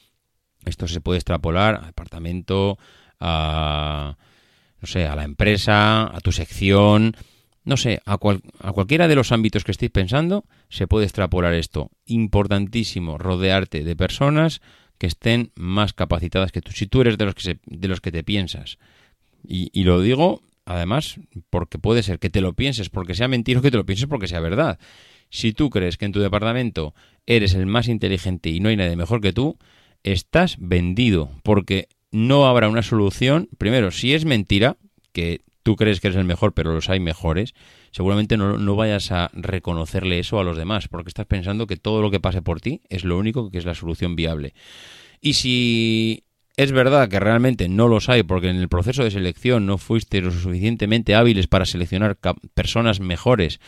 esto 0.63 0.87
se 0.87 1.01
puede 1.01 1.17
extrapolar 1.17 1.75
al 1.75 1.87
departamento, 1.87 2.79
a, 3.19 4.15
no 4.79 4.87
sé, 4.87 5.05
a 5.05 5.15
la 5.17 5.25
empresa, 5.25 6.03
a 6.15 6.21
tu 6.21 6.31
sección, 6.31 7.13
no 7.65 7.75
sé, 7.75 7.99
a, 8.05 8.13
a, 8.13 8.71
cualquiera 8.71 9.09
de 9.09 9.15
los 9.15 9.33
ámbitos 9.33 9.65
que 9.65 9.71
estéis 9.71 9.91
pensando, 9.91 10.45
se 10.69 10.87
puede 10.87 11.05
extrapolar 11.05 11.53
esto. 11.53 11.91
Importantísimo 12.05 13.17
rodearte 13.17 13.83
de 13.83 13.95
personas 13.97 14.61
que 14.97 15.07
estén 15.07 15.51
más 15.55 15.91
capacitadas 15.91 16.53
que 16.53 16.61
tú. 16.61 16.71
Si 16.71 16.87
tú 16.87 17.01
eres 17.01 17.17
de 17.17 17.25
los 17.25 17.35
que, 17.35 17.59
de 17.65 17.87
los 17.89 17.99
que 17.99 18.13
te 18.13 18.23
piensas, 18.23 18.77
y, 19.45 19.83
lo 19.83 20.01
digo 20.01 20.41
además 20.65 21.19
porque 21.49 21.77
puede 21.77 22.03
ser 22.03 22.19
que 22.19 22.29
te 22.29 22.41
lo 22.41 22.53
pienses 22.53 22.89
porque 22.89 23.15
sea 23.15 23.27
mentira 23.27 23.59
o 23.59 23.61
que 23.61 23.71
te 23.71 23.77
lo 23.77 23.85
pienses 23.85 24.07
porque 24.07 24.27
sea 24.27 24.39
verdad. 24.39 24.79
Si 25.29 25.53
tú 25.53 25.69
crees 25.69 25.97
que 25.97 26.05
en 26.05 26.11
tu 26.11 26.19
departamento 26.19 26.93
eres 27.25 27.53
el 27.53 27.65
más 27.65 27.87
inteligente 27.87 28.49
y 28.49 28.59
no 28.59 28.69
hay 28.69 28.77
nadie 28.77 28.95
mejor 28.95 29.21
que 29.21 29.33
tú, 29.33 29.57
estás 30.03 30.57
vendido 30.59 31.29
porque 31.43 31.89
no 32.11 32.47
habrá 32.47 32.69
una 32.69 32.83
solución. 32.83 33.49
Primero, 33.57 33.91
si 33.91 34.13
es 34.13 34.25
mentira, 34.25 34.77
que 35.11 35.41
tú 35.63 35.75
crees 35.75 35.99
que 35.99 36.07
eres 36.07 36.17
el 36.17 36.23
mejor, 36.23 36.53
pero 36.53 36.73
los 36.73 36.89
hay 36.89 37.01
mejores, 37.01 37.53
seguramente 37.91 38.37
no, 38.37 38.75
vayas 38.77 39.11
a 39.11 39.29
reconocerle 39.33 40.19
eso 40.19 40.39
a 40.39 40.43
los 40.43 40.55
demás, 40.55 40.87
porque 40.87 41.09
estás 41.09 41.25
pensando 41.25 41.67
que 41.67 41.75
todo 41.75 42.01
lo 42.01 42.09
que 42.09 42.21
pase 42.21 42.41
por 42.41 42.61
ti 42.61 42.81
es 42.87 43.03
lo 43.03 43.17
único 43.17 43.51
que 43.51 43.57
es 43.57 43.65
la 43.65 43.75
solución 43.75 44.15
viable. 44.15 44.53
Y 45.19 45.33
si 45.33 46.23
es 46.55 46.71
verdad 46.71 47.09
que 47.09 47.19
realmente 47.19 47.67
no 47.67 47.89
los 47.89 48.07
hay, 48.07 48.23
porque 48.23 48.49
en 48.49 48.55
el 48.55 48.69
proceso 48.69 49.03
de 49.03 49.11
selección 49.11 49.65
no 49.65 49.77
fuiste 49.77 50.21
lo 50.21 50.31
suficientemente 50.31 51.15
hábiles 51.15 51.47
para 51.47 51.65
seleccionar 51.65 52.17
personas 52.53 53.01
mejores, 53.01 53.59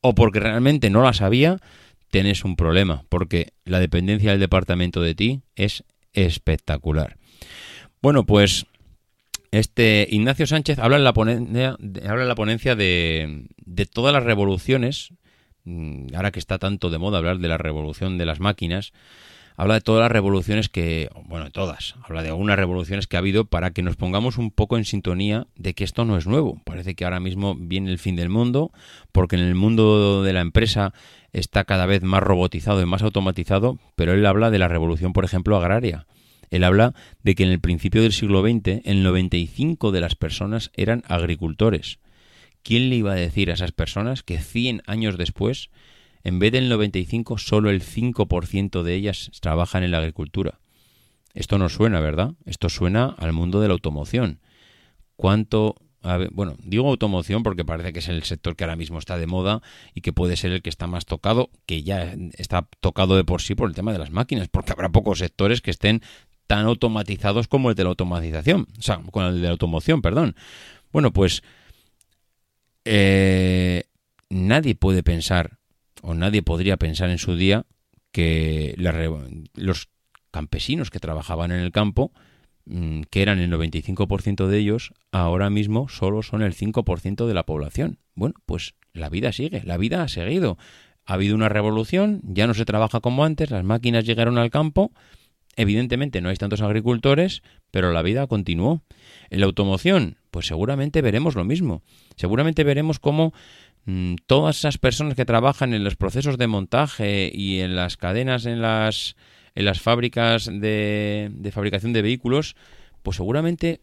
o 0.00 0.14
porque 0.14 0.40
realmente 0.40 0.90
no 0.90 1.02
las 1.02 1.20
había, 1.20 1.58
tenés 2.10 2.44
un 2.44 2.56
problema, 2.56 3.04
porque 3.08 3.52
la 3.64 3.80
dependencia 3.80 4.30
del 4.30 4.40
departamento 4.40 5.00
de 5.02 5.14
ti 5.14 5.42
es 5.54 5.84
espectacular. 6.12 7.16
Bueno, 8.00 8.24
pues 8.24 8.66
este 9.50 10.06
Ignacio 10.10 10.46
Sánchez 10.46 10.78
habla 10.78 10.96
en 10.96 11.04
la 11.04 11.12
ponencia, 11.12 11.76
habla 12.08 12.22
en 12.22 12.28
la 12.28 12.34
ponencia 12.34 12.76
de, 12.76 13.46
de 13.64 13.86
todas 13.86 14.12
las 14.12 14.24
revoluciones, 14.24 15.10
mm, 15.64 16.14
ahora 16.14 16.30
que 16.30 16.38
está 16.38 16.58
tanto 16.58 16.90
de 16.90 16.98
moda 16.98 17.18
hablar 17.18 17.38
de 17.38 17.48
la 17.48 17.58
revolución 17.58 18.18
de 18.18 18.26
las 18.26 18.40
máquinas, 18.40 18.92
habla 19.56 19.74
de 19.74 19.80
todas 19.80 20.02
las 20.02 20.12
revoluciones 20.12 20.68
que, 20.68 21.10
bueno, 21.24 21.50
todas, 21.50 21.94
habla 22.02 22.22
de 22.22 22.28
algunas 22.28 22.56
revoluciones 22.58 23.06
que 23.06 23.16
ha 23.16 23.20
habido 23.20 23.46
para 23.46 23.70
que 23.70 23.82
nos 23.82 23.96
pongamos 23.96 24.38
un 24.38 24.50
poco 24.50 24.76
en 24.76 24.84
sintonía 24.84 25.46
de 25.56 25.74
que 25.74 25.84
esto 25.84 26.04
no 26.04 26.16
es 26.16 26.26
nuevo. 26.26 26.60
Parece 26.64 26.94
que 26.94 27.04
ahora 27.04 27.20
mismo 27.20 27.56
viene 27.58 27.90
el 27.90 27.98
fin 27.98 28.16
del 28.16 28.28
mundo, 28.28 28.70
porque 29.12 29.36
en 29.36 29.42
el 29.42 29.54
mundo 29.54 30.22
de 30.22 30.32
la 30.32 30.40
empresa 30.40 30.92
está 31.32 31.64
cada 31.64 31.86
vez 31.86 32.02
más 32.02 32.22
robotizado 32.22 32.82
y 32.82 32.86
más 32.86 33.02
automatizado, 33.02 33.78
pero 33.94 34.12
él 34.12 34.24
habla 34.26 34.50
de 34.50 34.58
la 34.58 34.68
revolución, 34.68 35.12
por 35.12 35.24
ejemplo, 35.24 35.56
agraria. 35.56 36.06
Él 36.50 36.64
habla 36.64 36.94
de 37.22 37.34
que 37.34 37.42
en 37.42 37.50
el 37.50 37.60
principio 37.60 38.02
del 38.02 38.12
siglo 38.12 38.42
XX 38.42 38.82
el 38.84 39.02
95 39.02 39.90
de 39.90 40.00
las 40.00 40.14
personas 40.14 40.70
eran 40.74 41.02
agricultores. 41.08 41.98
¿Quién 42.62 42.88
le 42.90 42.96
iba 42.96 43.12
a 43.12 43.16
decir 43.16 43.50
a 43.50 43.54
esas 43.54 43.72
personas 43.72 44.22
que 44.22 44.38
100 44.38 44.82
años 44.86 45.18
después 45.18 45.70
En 46.26 46.40
vez 46.40 46.50
del 46.50 46.68
95, 46.68 47.38
solo 47.38 47.70
el 47.70 47.84
5% 47.84 48.82
de 48.82 48.94
ellas 48.96 49.30
trabajan 49.40 49.84
en 49.84 49.92
la 49.92 49.98
agricultura. 49.98 50.58
Esto 51.34 51.56
no 51.56 51.68
suena, 51.68 52.00
¿verdad? 52.00 52.32
Esto 52.46 52.68
suena 52.68 53.14
al 53.18 53.32
mundo 53.32 53.60
de 53.60 53.68
la 53.68 53.74
automoción. 53.74 54.40
¿Cuánto 55.14 55.76
bueno, 56.32 56.56
digo 56.58 56.88
automoción 56.88 57.44
porque 57.44 57.64
parece 57.64 57.92
que 57.92 58.00
es 58.00 58.08
el 58.08 58.24
sector 58.24 58.56
que 58.56 58.64
ahora 58.64 58.74
mismo 58.74 58.98
está 58.98 59.16
de 59.18 59.28
moda 59.28 59.62
y 59.94 60.00
que 60.00 60.12
puede 60.12 60.34
ser 60.36 60.50
el 60.50 60.62
que 60.62 60.68
está 60.68 60.88
más 60.88 61.04
tocado, 61.04 61.48
que 61.64 61.84
ya 61.84 62.16
está 62.34 62.66
tocado 62.80 63.16
de 63.16 63.22
por 63.22 63.40
sí 63.40 63.54
por 63.54 63.68
el 63.68 63.76
tema 63.76 63.92
de 63.92 64.00
las 64.00 64.10
máquinas, 64.10 64.48
porque 64.48 64.72
habrá 64.72 64.88
pocos 64.88 65.20
sectores 65.20 65.60
que 65.60 65.70
estén 65.70 66.02
tan 66.48 66.66
automatizados 66.66 67.46
como 67.46 67.70
el 67.70 67.76
de 67.76 67.84
la 67.84 67.90
automatización, 67.90 68.66
o 68.76 68.82
sea, 68.82 69.00
con 69.12 69.26
el 69.26 69.36
de 69.36 69.46
la 69.46 69.50
automoción, 69.50 70.02
perdón. 70.02 70.34
Bueno, 70.90 71.12
pues 71.12 71.44
eh, 72.84 73.84
nadie 74.28 74.74
puede 74.74 75.04
pensar, 75.04 75.58
o 76.02 76.14
nadie 76.14 76.42
podría 76.42 76.76
pensar 76.76 77.10
en 77.10 77.18
su 77.18 77.36
día, 77.36 77.66
que 78.12 78.74
los 79.54 79.88
campesinos 80.30 80.90
que 80.90 81.00
trabajaban 81.00 81.52
en 81.52 81.60
el 81.60 81.72
campo 81.72 82.12
Mm, 82.68 83.02
que 83.10 83.22
eran 83.22 83.38
el 83.38 83.48
95% 83.48 84.48
de 84.48 84.58
ellos, 84.58 84.92
ahora 85.12 85.50
mismo 85.50 85.88
solo 85.88 86.24
son 86.24 86.42
el 86.42 86.52
5% 86.52 87.26
de 87.26 87.34
la 87.34 87.46
población. 87.46 87.98
Bueno, 88.16 88.34
pues 88.44 88.74
la 88.92 89.08
vida 89.08 89.30
sigue, 89.32 89.62
la 89.64 89.76
vida 89.76 90.02
ha 90.02 90.08
seguido. 90.08 90.58
Ha 91.04 91.14
habido 91.14 91.36
una 91.36 91.48
revolución, 91.48 92.20
ya 92.24 92.48
no 92.48 92.54
se 92.54 92.64
trabaja 92.64 93.00
como 93.00 93.24
antes, 93.24 93.52
las 93.52 93.62
máquinas 93.62 94.04
llegaron 94.04 94.36
al 94.36 94.50
campo, 94.50 94.90
evidentemente 95.54 96.20
no 96.20 96.28
hay 96.28 96.36
tantos 96.36 96.60
agricultores, 96.60 97.42
pero 97.70 97.92
la 97.92 98.02
vida 98.02 98.26
continuó. 98.26 98.82
En 99.30 99.40
la 99.40 99.46
automoción, 99.46 100.16
pues 100.32 100.48
seguramente 100.48 101.02
veremos 101.02 101.36
lo 101.36 101.44
mismo. 101.44 101.82
Seguramente 102.16 102.64
veremos 102.64 102.98
cómo 102.98 103.32
todas 104.26 104.58
esas 104.58 104.78
personas 104.78 105.14
que 105.14 105.24
trabajan 105.24 105.72
en 105.72 105.84
los 105.84 105.96
procesos 105.96 106.38
de 106.38 106.46
montaje 106.46 107.30
y 107.32 107.60
en 107.60 107.76
las 107.76 107.96
cadenas 107.96 108.46
en 108.46 108.60
las 108.60 109.16
en 109.54 109.64
las 109.64 109.80
fábricas 109.80 110.50
de, 110.52 111.50
fabricación 111.52 111.92
de 111.94 112.02
vehículos, 112.02 112.56
pues 113.02 113.16
seguramente 113.16 113.80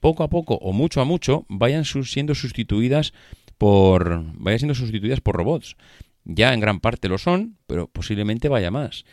poco 0.00 0.22
a 0.22 0.28
poco 0.28 0.54
o 0.56 0.72
mucho 0.72 1.00
a 1.00 1.04
mucho 1.04 1.46
vayan 1.48 1.84
siendo 1.84 2.34
sustituidas 2.34 3.14
por 3.56 4.22
vayan 4.34 4.58
siendo 4.58 4.74
sustituidas 4.74 5.20
por 5.20 5.36
robots. 5.36 5.76
Ya 6.24 6.52
en 6.52 6.60
gran 6.60 6.80
parte 6.80 7.08
lo 7.08 7.16
son, 7.16 7.56
pero 7.66 7.88
posiblemente 7.88 8.50
vaya 8.50 8.70
más. 8.70 9.04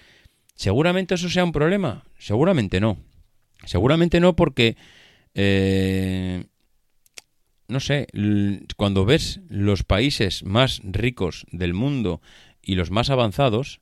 ¿Seguramente 0.55 1.15
eso 1.15 1.29
sea 1.29 1.46
un 1.46 1.53
problema? 1.53 2.03
Seguramente 2.17 2.82
no. 2.82 2.98
Seguramente 3.65 4.20
no 4.20 4.36
porque, 4.36 4.75
eh, 5.34 6.44
no 7.67 7.79
sé, 7.79 8.07
cuando 8.77 9.05
ves 9.05 9.41
los 9.50 9.84
países 9.84 10.43
más 10.43 10.81
ricos 10.84 11.45
del 11.51 11.74
mundo 11.74 12.22
y 12.62 12.75
los 12.75 12.91
más 12.91 13.10
avanzados, 13.10 13.79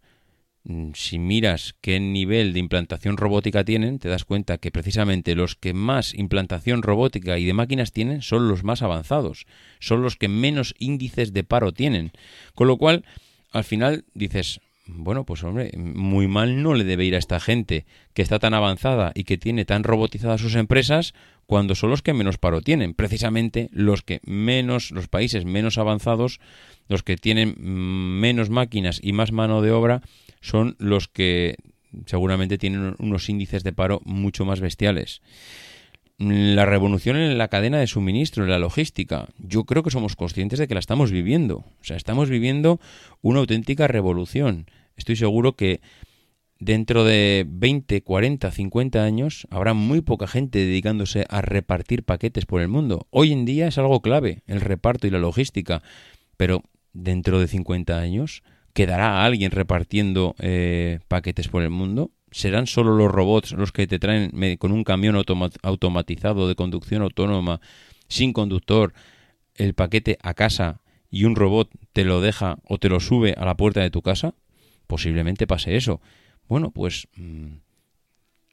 Mm, 0.65 0.91
si 0.95 1.19
miras 1.19 1.75
qué 1.81 1.99
nivel 1.99 2.53
de 2.53 2.59
implantación 2.59 3.17
robótica 3.17 3.65
tienen, 3.65 3.99
te 3.99 4.07
das 4.07 4.23
cuenta 4.23 4.57
que 4.57 4.71
precisamente 4.71 5.35
los 5.35 5.55
que 5.55 5.73
más 5.73 6.13
implantación 6.13 6.83
robótica 6.83 7.37
y 7.37 7.45
de 7.45 7.53
máquinas 7.53 7.91
tienen 7.91 8.21
son 8.21 8.47
los 8.47 8.63
más 8.63 8.81
avanzados, 8.81 9.45
son 9.79 10.01
los 10.01 10.15
que 10.15 10.29
menos 10.29 10.73
índices 10.79 11.33
de 11.33 11.43
paro 11.43 11.73
tienen. 11.73 12.11
Con 12.55 12.67
lo 12.67 12.77
cual, 12.77 13.03
al 13.51 13.65
final 13.65 14.05
dices, 14.13 14.61
bueno, 14.85 15.25
pues 15.25 15.43
hombre, 15.43 15.71
muy 15.77 16.29
mal 16.29 16.63
no 16.63 16.75
le 16.75 16.85
debe 16.85 17.03
ir 17.03 17.15
a 17.15 17.19
esta 17.19 17.41
gente 17.41 17.85
que 18.13 18.21
está 18.21 18.39
tan 18.39 18.53
avanzada 18.53 19.11
y 19.15 19.25
que 19.25 19.37
tiene 19.37 19.65
tan 19.65 19.83
robotizadas 19.83 20.39
sus 20.39 20.55
empresas 20.55 21.13
cuando 21.45 21.75
son 21.75 21.89
los 21.89 22.01
que 22.01 22.13
menos 22.13 22.37
paro 22.37 22.61
tienen. 22.61 22.93
Precisamente 22.93 23.69
los 23.71 24.01
que 24.01 24.19
menos, 24.25 24.91
los 24.91 25.07
países 25.07 25.45
menos 25.45 25.77
avanzados, 25.77 26.39
los 26.87 27.03
que 27.03 27.17
tienen 27.17 27.55
mm, 27.57 28.19
menos 28.19 28.49
máquinas 28.49 28.99
y 29.01 29.13
más 29.13 29.31
mano 29.31 29.61
de 29.61 29.71
obra, 29.71 30.01
son 30.41 30.75
los 30.79 31.07
que 31.07 31.55
seguramente 32.05 32.57
tienen 32.57 32.95
unos 32.99 33.29
índices 33.29 33.63
de 33.63 33.73
paro 33.73 34.01
mucho 34.03 34.45
más 34.45 34.59
bestiales. 34.59 35.21
La 36.17 36.65
revolución 36.65 37.17
en 37.17 37.37
la 37.37 37.47
cadena 37.47 37.79
de 37.79 37.87
suministro, 37.87 38.43
en 38.43 38.51
la 38.51 38.59
logística, 38.59 39.27
yo 39.39 39.65
creo 39.65 39.83
que 39.83 39.91
somos 39.91 40.15
conscientes 40.15 40.59
de 40.59 40.67
que 40.67 40.75
la 40.75 40.79
estamos 40.79 41.11
viviendo. 41.11 41.57
O 41.57 41.83
sea, 41.83 41.97
estamos 41.97 42.29
viviendo 42.29 42.79
una 43.21 43.39
auténtica 43.39 43.87
revolución. 43.87 44.67
Estoy 44.95 45.15
seguro 45.15 45.55
que 45.55 45.81
dentro 46.63 47.03
de 47.03 47.45
20, 47.47 48.01
40, 48.01 48.51
50 48.51 49.03
años 49.03 49.47
habrá 49.49 49.73
muy 49.73 50.01
poca 50.01 50.27
gente 50.27 50.59
dedicándose 50.59 51.25
a 51.29 51.41
repartir 51.41 52.03
paquetes 52.03 52.45
por 52.45 52.61
el 52.61 52.67
mundo. 52.67 53.07
Hoy 53.09 53.31
en 53.31 53.45
día 53.45 53.67
es 53.67 53.77
algo 53.77 54.01
clave, 54.01 54.43
el 54.47 54.61
reparto 54.61 55.07
y 55.07 55.11
la 55.11 55.19
logística. 55.19 55.81
Pero 56.37 56.63
dentro 56.93 57.39
de 57.39 57.47
50 57.47 57.99
años 57.99 58.43
¿Quedará 58.73 59.23
alguien 59.23 59.51
repartiendo 59.51 60.35
eh, 60.39 60.99
paquetes 61.07 61.47
por 61.47 61.61
el 61.61 61.69
mundo? 61.69 62.09
¿Serán 62.31 62.65
solo 62.65 62.95
los 62.95 63.11
robots 63.11 63.51
los 63.51 63.71
que 63.71 63.85
te 63.85 63.99
traen 63.99 64.31
con 64.57 64.71
un 64.71 64.83
camión 64.83 65.15
automatizado 65.15 66.47
de 66.47 66.55
conducción 66.55 67.03
autónoma, 67.03 67.61
sin 68.07 68.33
conductor, 68.33 68.93
el 69.53 69.75
paquete 69.75 70.17
a 70.23 70.33
casa 70.33 70.81
y 71.11 71.25
un 71.25 71.35
robot 71.35 71.69
te 71.93 72.03
lo 72.03 72.19
deja 72.19 72.57
o 72.67 72.79
te 72.79 72.89
lo 72.89 72.99
sube 72.99 73.35
a 73.37 73.45
la 73.45 73.55
puerta 73.55 73.81
de 73.81 73.91
tu 73.91 74.01
casa? 74.01 74.33
Posiblemente 74.87 75.45
pase 75.45 75.75
eso. 75.75 76.01
Bueno, 76.47 76.71
pues, 76.71 77.07
mm, 77.15 77.57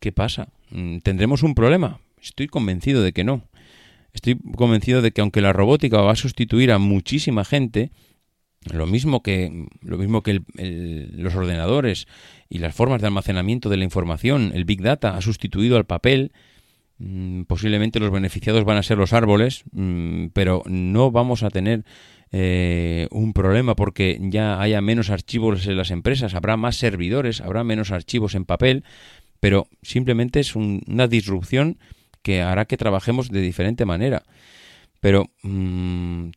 ¿qué 0.00 0.12
pasa? 0.12 0.48
Mm, 0.70 0.98
¿Tendremos 0.98 1.42
un 1.42 1.54
problema? 1.54 2.00
Estoy 2.20 2.46
convencido 2.46 3.02
de 3.02 3.12
que 3.12 3.24
no. 3.24 3.42
Estoy 4.12 4.38
convencido 4.56 5.02
de 5.02 5.12
que 5.12 5.20
aunque 5.20 5.40
la 5.40 5.52
robótica 5.52 6.00
va 6.00 6.12
a 6.12 6.16
sustituir 6.16 6.72
a 6.72 6.78
muchísima 6.78 7.44
gente, 7.44 7.90
lo 8.64 8.86
mismo 8.86 9.22
que, 9.22 9.68
lo 9.82 9.96
mismo 9.96 10.22
que 10.22 10.42
los 10.54 11.34
ordenadores 11.34 12.06
y 12.48 12.58
las 12.58 12.74
formas 12.74 13.00
de 13.00 13.06
almacenamiento 13.06 13.68
de 13.68 13.78
la 13.78 13.84
información, 13.84 14.52
el 14.54 14.64
Big 14.64 14.82
Data 14.82 15.16
ha 15.16 15.20
sustituido 15.22 15.76
al 15.76 15.86
papel, 15.86 16.32
mm, 16.98 17.42
posiblemente 17.42 18.00
los 18.00 18.10
beneficiados 18.10 18.64
van 18.64 18.76
a 18.76 18.82
ser 18.82 18.98
los 18.98 19.12
árboles, 19.12 19.64
pero 20.34 20.62
no 20.66 21.10
vamos 21.10 21.42
a 21.42 21.50
tener 21.50 21.84
eh, 22.32 23.08
un 23.10 23.32
problema 23.32 23.74
porque 23.74 24.18
ya 24.20 24.60
haya 24.60 24.80
menos 24.80 25.10
archivos 25.10 25.66
en 25.66 25.76
las 25.76 25.90
empresas, 25.90 26.34
habrá 26.34 26.56
más 26.56 26.76
servidores, 26.76 27.40
habrá 27.40 27.64
menos 27.64 27.90
archivos 27.90 28.34
en 28.34 28.44
papel, 28.44 28.84
pero 29.40 29.66
simplemente 29.82 30.40
es 30.40 30.54
una 30.54 31.08
disrupción 31.08 31.78
que 32.22 32.42
hará 32.42 32.66
que 32.66 32.76
trabajemos 32.76 33.30
de 33.30 33.40
diferente 33.40 33.84
manera. 33.84 34.22
Pero 35.00 35.30
mm, 35.42 36.28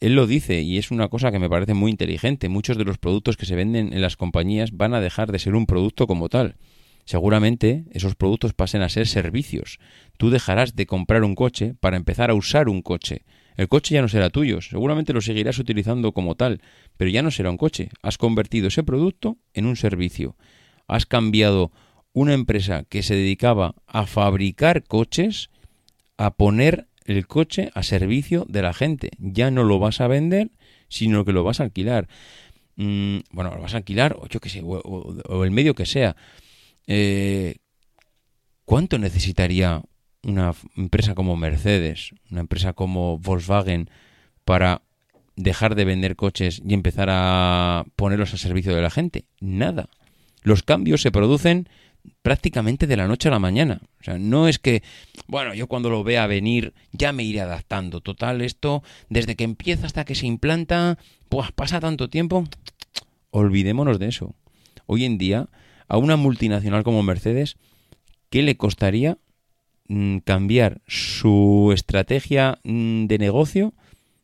él 0.00 0.14
lo 0.14 0.26
dice 0.26 0.62
y 0.62 0.78
es 0.78 0.90
una 0.90 1.08
cosa 1.08 1.30
que 1.30 1.38
me 1.38 1.50
parece 1.50 1.74
muy 1.74 1.90
inteligente. 1.90 2.48
Muchos 2.48 2.78
de 2.78 2.84
los 2.84 2.98
productos 2.98 3.36
que 3.36 3.46
se 3.46 3.54
venden 3.54 3.92
en 3.92 4.00
las 4.00 4.16
compañías 4.16 4.72
van 4.72 4.94
a 4.94 5.00
dejar 5.00 5.30
de 5.30 5.38
ser 5.38 5.54
un 5.54 5.66
producto 5.66 6.06
como 6.06 6.28
tal. 6.28 6.56
Seguramente 7.04 7.84
esos 7.92 8.16
productos 8.16 8.52
pasen 8.52 8.82
a 8.82 8.88
ser 8.88 9.06
servicios. 9.06 9.78
Tú 10.16 10.30
dejarás 10.30 10.74
de 10.74 10.86
comprar 10.86 11.22
un 11.22 11.34
coche 11.34 11.74
para 11.78 11.96
empezar 11.96 12.30
a 12.30 12.34
usar 12.34 12.68
un 12.68 12.82
coche. 12.82 13.22
El 13.56 13.68
coche 13.68 13.94
ya 13.94 14.02
no 14.02 14.08
será 14.08 14.30
tuyo, 14.30 14.60
seguramente 14.60 15.12
lo 15.12 15.20
seguirás 15.20 15.58
utilizando 15.58 16.12
como 16.12 16.34
tal, 16.34 16.60
pero 16.96 17.10
ya 17.10 17.22
no 17.22 17.30
será 17.30 17.50
un 17.50 17.56
coche. 17.56 17.88
Has 18.02 18.18
convertido 18.18 18.68
ese 18.68 18.82
producto 18.82 19.38
en 19.54 19.66
un 19.66 19.76
servicio. 19.76 20.36
Has 20.86 21.06
cambiado 21.06 21.72
una 22.12 22.34
empresa 22.34 22.84
que 22.84 23.02
se 23.02 23.14
dedicaba 23.14 23.74
a 23.86 24.06
fabricar 24.06 24.84
coches 24.84 25.50
a 26.16 26.34
poner 26.34 26.88
el 27.04 27.26
coche 27.26 27.70
a 27.74 27.82
servicio 27.82 28.46
de 28.48 28.62
la 28.62 28.74
gente. 28.74 29.10
Ya 29.18 29.50
no 29.50 29.64
lo 29.64 29.78
vas 29.78 30.00
a 30.00 30.08
vender, 30.08 30.50
sino 30.88 31.24
que 31.24 31.32
lo 31.32 31.44
vas 31.44 31.60
a 31.60 31.64
alquilar. 31.64 32.08
Mm, 32.76 33.18
bueno, 33.30 33.54
lo 33.54 33.62
vas 33.62 33.74
a 33.74 33.78
alquilar, 33.78 34.16
o 34.18 34.26
yo 34.28 34.40
que 34.40 34.48
sé, 34.48 34.62
o, 34.64 35.44
el 35.44 35.50
medio 35.50 35.74
que 35.74 35.86
sea. 35.86 36.16
Eh, 36.86 37.56
¿Cuánto 38.64 38.98
necesitaría 38.98 39.82
una 40.26 40.54
empresa 40.76 41.14
como 41.14 41.36
Mercedes, 41.36 42.12
una 42.30 42.40
empresa 42.40 42.72
como 42.72 43.18
Volkswagen, 43.18 43.88
para 44.44 44.82
dejar 45.36 45.74
de 45.74 45.84
vender 45.84 46.16
coches 46.16 46.60
y 46.66 46.74
empezar 46.74 47.08
a 47.10 47.84
ponerlos 47.94 48.34
a 48.34 48.38
servicio 48.38 48.74
de 48.74 48.82
la 48.82 48.90
gente? 48.90 49.24
Nada. 49.40 49.88
Los 50.42 50.62
cambios 50.62 51.02
se 51.02 51.12
producen 51.12 51.68
prácticamente 52.22 52.86
de 52.86 52.96
la 52.96 53.08
noche 53.08 53.28
a 53.28 53.32
la 53.32 53.38
mañana. 53.38 53.80
O 54.00 54.04
sea, 54.04 54.18
no 54.18 54.48
es 54.48 54.58
que, 54.58 54.82
bueno, 55.26 55.54
yo 55.54 55.66
cuando 55.66 55.90
lo 55.90 56.04
vea 56.04 56.26
venir 56.26 56.72
ya 56.92 57.12
me 57.12 57.24
iré 57.24 57.40
adaptando. 57.40 58.00
Total, 58.00 58.40
esto, 58.40 58.82
desde 59.08 59.36
que 59.36 59.44
empieza 59.44 59.86
hasta 59.86 60.04
que 60.04 60.14
se 60.14 60.26
implanta, 60.26 60.98
pues 61.28 61.52
pasa 61.52 61.80
tanto 61.80 62.08
tiempo. 62.08 62.44
Olvidémonos 63.30 63.98
de 63.98 64.08
eso. 64.08 64.34
Hoy 64.86 65.04
en 65.04 65.18
día, 65.18 65.48
a 65.88 65.98
una 65.98 66.16
multinacional 66.16 66.84
como 66.84 67.02
Mercedes, 67.02 67.56
¿qué 68.30 68.42
le 68.42 68.56
costaría 68.56 69.18
cambiar 70.24 70.80
su 70.86 71.70
estrategia 71.72 72.58
mm, 72.64 73.06
de 73.06 73.18
negocio 73.18 73.74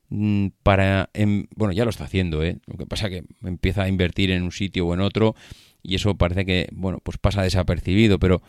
mm, 0.08 0.48
para... 0.62 1.10
Em, 1.14 1.46
bueno, 1.54 1.72
ya 1.72 1.84
lo 1.84 1.90
está 1.90 2.04
haciendo, 2.04 2.42
¿eh? 2.42 2.58
Lo 2.66 2.76
que 2.76 2.86
pasa 2.86 3.06
es 3.06 3.12
que 3.12 3.24
empieza 3.46 3.84
a 3.84 3.88
invertir 3.88 4.30
en 4.30 4.42
un 4.42 4.52
sitio 4.52 4.86
o 4.86 4.94
en 4.94 5.00
otro 5.00 5.34
y 5.82 5.96
eso 5.96 6.14
parece 6.16 6.44
que, 6.44 6.68
bueno, 6.72 6.98
pues 7.02 7.18
pasa 7.18 7.42
desapercibido, 7.42 8.18
pero 8.18 8.42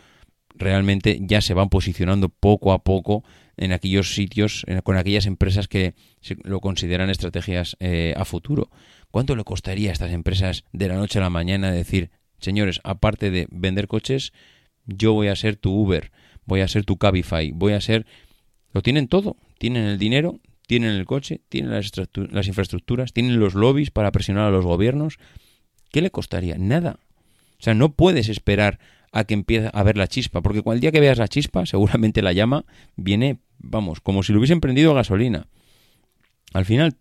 realmente 0.55 1.20
ya 1.22 1.41
se 1.41 1.53
van 1.53 1.70
posicionando 1.70 2.29
poco 2.29 2.74
a 2.74 2.84
poco 2.84 3.24
en 3.58 3.72
aquellos 3.72 4.13
sitios, 4.13 4.65
con 4.84 4.98
aquellas 4.98 5.25
empresas 5.25 5.67
que 5.67 5.96
lo 6.43 6.60
consideran 6.60 7.10
estrategias 7.10 7.75
eh, 7.79 8.13
a 8.17 8.25
futuro. 8.25 8.70
¿Cuánto 9.12 9.36
le 9.36 9.43
costaría 9.43 9.89
a 9.89 9.93
estas 9.93 10.12
empresas 10.12 10.63
de 10.72 10.88
la 10.88 10.96
noche 10.96 11.20
a 11.20 11.24
la 11.24 11.29
mañana 11.29 11.72
decir, 11.72 12.10
señores, 12.39 12.82
aparte 12.84 13.29
de 13.32 13.48
vender 13.51 13.88
coches, 13.88 14.34
yo 14.86 15.13
voy 15.13 15.27
a 15.27 15.36
ser 15.36 15.55
tu 15.55 15.72
Uber, 15.72 16.12
voy 16.46 16.62
a 16.62 16.68
ser 16.68 16.86
tu 16.86 16.98
Cabify, 16.98 17.52
voy 17.52 17.74
a 17.74 17.82
ser... 17.82 18.06
Lo 18.74 18.82
tienen 18.82 19.08
todo, 19.08 19.38
tienen 19.60 19.86
el 19.86 20.00
dinero, 20.00 20.40
tienen 20.66 20.92
el 20.92 21.06
coche, 21.06 21.42
tienen 21.50 21.72
las, 21.72 21.92
las 22.16 22.48
infraestructuras, 22.48 23.14
tienen 23.14 23.40
los 23.40 23.54
lobbies 23.54 23.92
para 23.92 24.12
presionar 24.12 24.48
a 24.48 24.52
los 24.52 24.66
gobiernos. 24.66 25.20
¿Qué 25.92 26.02
le 26.02 26.10
costaría? 26.10 26.58
Nada. 26.58 27.00
O 27.60 27.64
sea, 27.64 27.74
no 27.74 27.94
puedes 27.94 28.30
esperar 28.30 28.80
a 29.12 29.26
que 29.26 29.36
empiece 29.36 29.70
a 29.72 29.84
ver 29.84 29.96
la 29.96 30.08
chispa, 30.08 30.42
porque 30.42 30.64
el 30.66 30.80
día 30.80 30.92
que 30.92 31.00
veas 31.00 31.20
la 31.20 31.28
chispa, 31.28 31.66
seguramente 31.68 32.22
la 32.22 32.34
llama 32.34 32.66
viene, 32.96 33.40
vamos, 33.60 34.02
como 34.02 34.24
si 34.24 34.34
lo 34.34 34.40
hubiesen 34.40 34.60
prendido 34.60 34.94
gasolina. 34.94 35.48
Al 36.52 36.66
final, 36.66 36.98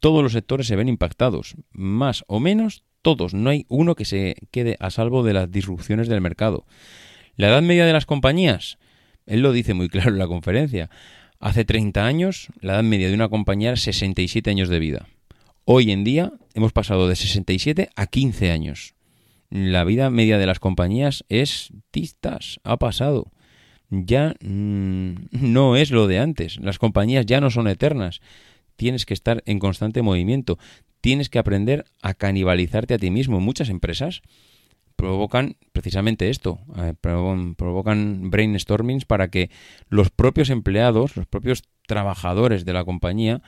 todos 0.00 0.22
los 0.22 0.32
sectores 0.32 0.66
se 0.66 0.76
ven 0.76 0.88
impactados, 0.88 1.54
más 1.72 2.24
o 2.26 2.40
menos 2.40 2.84
todos, 3.02 3.34
no 3.34 3.50
hay 3.50 3.66
uno 3.68 3.94
que 3.94 4.06
se 4.06 4.34
quede 4.50 4.76
a 4.80 4.90
salvo 4.90 5.22
de 5.22 5.34
las 5.34 5.50
disrupciones 5.50 6.08
del 6.08 6.22
mercado. 6.22 6.64
La 7.36 7.48
edad 7.48 7.62
media 7.62 7.86
de 7.86 7.92
las 7.92 8.06
compañías, 8.06 8.78
él 9.26 9.40
lo 9.40 9.52
dice 9.52 9.74
muy 9.74 9.88
claro 9.90 10.10
en 10.10 10.18
la 10.18 10.26
conferencia, 10.26 10.90
hace 11.40 11.64
30 11.64 12.04
años 12.04 12.48
la 12.60 12.74
edad 12.74 12.82
media 12.82 13.08
de 13.08 13.14
una 13.14 13.28
compañía 13.28 13.70
era 13.70 13.76
67 13.76 14.50
años 14.50 14.68
de 14.68 14.78
vida. 14.78 15.08
Hoy 15.64 15.92
en 15.92 16.04
día 16.04 16.32
hemos 16.54 16.72
pasado 16.72 17.08
de 17.08 17.16
67 17.16 17.90
a 17.96 18.06
15 18.06 18.50
años 18.50 18.94
la 19.54 19.84
vida 19.84 20.10
media 20.10 20.36
de 20.36 20.46
las 20.46 20.58
compañías 20.58 21.24
es 21.28 21.72
tistas, 21.92 22.58
ha 22.64 22.76
pasado. 22.76 23.30
Ya 23.88 24.34
mm, 24.40 25.28
no 25.30 25.76
es 25.76 25.92
lo 25.92 26.08
de 26.08 26.18
antes. 26.18 26.58
Las 26.58 26.80
compañías 26.80 27.24
ya 27.24 27.40
no 27.40 27.50
son 27.50 27.68
eternas. 27.68 28.20
Tienes 28.74 29.06
que 29.06 29.14
estar 29.14 29.44
en 29.46 29.60
constante 29.60 30.02
movimiento. 30.02 30.58
Tienes 31.00 31.28
que 31.28 31.38
aprender 31.38 31.84
a 32.02 32.14
canibalizarte 32.14 32.94
a 32.94 32.98
ti 32.98 33.12
mismo. 33.12 33.38
Muchas 33.38 33.68
empresas 33.68 34.22
provocan 34.96 35.56
precisamente 35.72 36.30
esto, 36.30 36.60
eh, 36.76 36.94
provocan 37.00 38.30
brainstormings 38.30 39.04
para 39.04 39.28
que 39.28 39.50
los 39.88 40.10
propios 40.10 40.50
empleados, 40.50 41.16
los 41.16 41.26
propios 41.26 41.62
trabajadores 41.86 42.64
de 42.64 42.72
la 42.72 42.84
compañía 42.84 43.42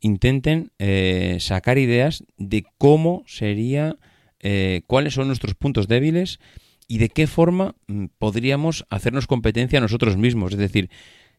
intenten 0.00 0.70
eh, 0.78 1.38
sacar 1.40 1.78
ideas 1.78 2.24
de 2.36 2.64
cómo 2.78 3.24
sería 3.26 3.96
eh, 4.40 4.82
cuáles 4.86 5.14
son 5.14 5.26
nuestros 5.26 5.54
puntos 5.54 5.88
débiles 5.88 6.38
y 6.86 6.98
de 6.98 7.08
qué 7.08 7.26
forma 7.26 7.74
mm, 7.86 8.06
podríamos 8.18 8.86
hacernos 8.90 9.26
competencia 9.26 9.78
a 9.78 9.82
nosotros 9.82 10.16
mismos. 10.16 10.52
Es 10.52 10.58
decir, 10.58 10.90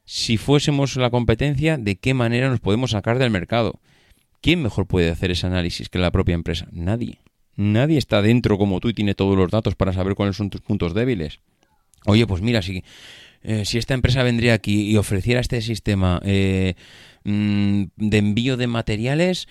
si 0.05 0.37
fuésemos 0.37 0.95
la 0.95 1.09
competencia, 1.09 1.77
¿de 1.77 1.95
qué 1.97 2.13
manera 2.13 2.49
nos 2.49 2.59
podemos 2.59 2.91
sacar 2.91 3.19
del 3.19 3.31
mercado? 3.31 3.79
¿Quién 4.41 4.61
mejor 4.61 4.87
puede 4.87 5.09
hacer 5.09 5.31
ese 5.31 5.47
análisis 5.47 5.89
que 5.89 5.99
la 5.99 6.11
propia 6.11 6.35
empresa? 6.35 6.67
Nadie. 6.71 7.19
Nadie 7.59 7.97
está 7.97 8.21
dentro 8.21 8.57
como 8.57 8.79
tú 8.79 8.87
y 8.87 8.93
tiene 8.93 9.15
todos 9.15 9.35
los 9.35 9.51
datos 9.51 9.75
para 9.75 9.91
saber 9.91 10.15
cuáles 10.15 10.37
son 10.37 10.49
tus 10.49 10.61
puntos 10.61 10.93
débiles. 10.93 11.41
Oye, 12.05 12.25
pues 12.25 12.41
mira, 12.41 12.61
si, 12.61 12.85
eh, 13.43 13.65
si 13.65 13.77
esta 13.77 13.93
empresa 13.93 14.23
vendría 14.23 14.53
aquí 14.53 14.89
y 14.89 14.95
ofreciera 14.95 15.41
este 15.41 15.61
sistema 15.61 16.21
eh, 16.23 16.75
mm, 17.25 17.83
de 17.97 18.17
envío 18.17 18.55
de 18.55 18.67
materiales, 18.67 19.49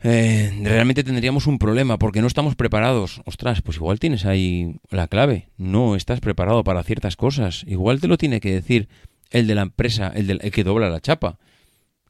eh, 0.00 0.60
realmente 0.62 1.02
tendríamos 1.02 1.48
un 1.48 1.58
problema 1.58 1.98
porque 1.98 2.20
no 2.20 2.28
estamos 2.28 2.54
preparados. 2.54 3.20
Ostras, 3.24 3.62
pues 3.62 3.78
igual 3.78 3.98
tienes 3.98 4.26
ahí 4.26 4.76
la 4.88 5.08
clave. 5.08 5.48
No 5.56 5.96
estás 5.96 6.20
preparado 6.20 6.62
para 6.62 6.84
ciertas 6.84 7.16
cosas. 7.16 7.64
Igual 7.66 8.00
te 8.00 8.06
lo 8.06 8.16
tiene 8.16 8.38
que 8.38 8.52
decir 8.52 8.88
el 9.30 9.48
de 9.48 9.56
la 9.56 9.62
empresa, 9.62 10.12
el, 10.14 10.28
del, 10.28 10.38
que 10.38 10.62
dobla 10.62 10.88
la 10.88 11.00
chapa. 11.00 11.40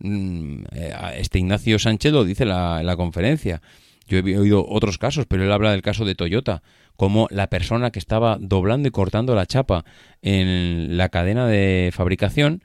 Mm, 0.00 0.64
eh, 0.72 0.94
este 1.16 1.38
Ignacio 1.38 1.78
Sánchez 1.78 2.12
lo 2.12 2.24
dice 2.24 2.42
en 2.42 2.50
la 2.50 2.94
conferencia. 2.98 3.62
Yo 4.10 4.18
he 4.18 4.38
oído 4.38 4.66
otros 4.68 4.98
casos, 4.98 5.26
pero 5.26 5.44
él 5.44 5.52
habla 5.52 5.70
del 5.70 5.82
caso 5.82 6.04
de 6.04 6.16
Toyota, 6.16 6.62
como 6.96 7.28
la 7.30 7.46
persona 7.46 7.92
que 7.92 8.00
estaba 8.00 8.38
doblando 8.40 8.88
y 8.88 8.90
cortando 8.90 9.34
la 9.36 9.46
chapa 9.46 9.84
en 10.20 10.96
la 10.96 11.08
cadena 11.08 11.46
de 11.46 11.90
fabricación, 11.94 12.62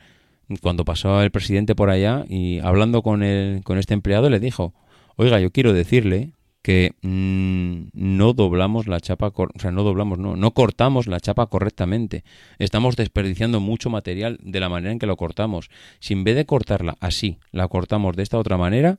cuando 0.62 0.86
pasó 0.86 1.22
el 1.22 1.30
presidente 1.32 1.76
por 1.76 1.92
allá 1.92 2.26
y 2.28 2.60
hablando 2.60 3.04
con, 3.04 3.22
el, 3.22 3.64
con 3.64 3.78
este 3.78 3.94
empleado 3.94 4.30
le 4.30 4.40
dijo, 4.40 4.74
Oiga, 5.18 5.40
yo 5.40 5.52
quiero 5.52 5.72
decirle 5.72 6.32
que 6.62 6.96
mm, 7.04 7.90
no 7.94 8.34
doblamos 8.34 8.88
la 8.88 9.00
chapa, 9.00 9.32
o 9.36 9.60
sea, 9.60 9.72
no 9.72 9.84
doblamos, 9.84 10.18
no, 10.18 10.36
no 10.36 10.52
cortamos 10.52 11.06
la 11.06 11.20
chapa 11.20 11.46
correctamente. 11.46 12.24
Estamos 12.58 12.96
desperdiciando 12.96 13.60
mucho 13.60 13.92
material 13.92 14.40
de 14.42 14.60
la 14.60 14.68
manera 14.68 14.92
en 14.92 14.98
que 14.98 15.06
lo 15.06 15.16
cortamos. 15.16 15.70
Si 16.00 16.14
en 16.14 16.24
vez 16.24 16.36
de 16.36 16.48
cortarla 16.48 16.98
así, 17.02 17.38
la 17.52 17.68
cortamos 17.68 18.16
de 18.16 18.24
esta 18.24 18.40
otra 18.40 18.58
manera, 18.58 18.98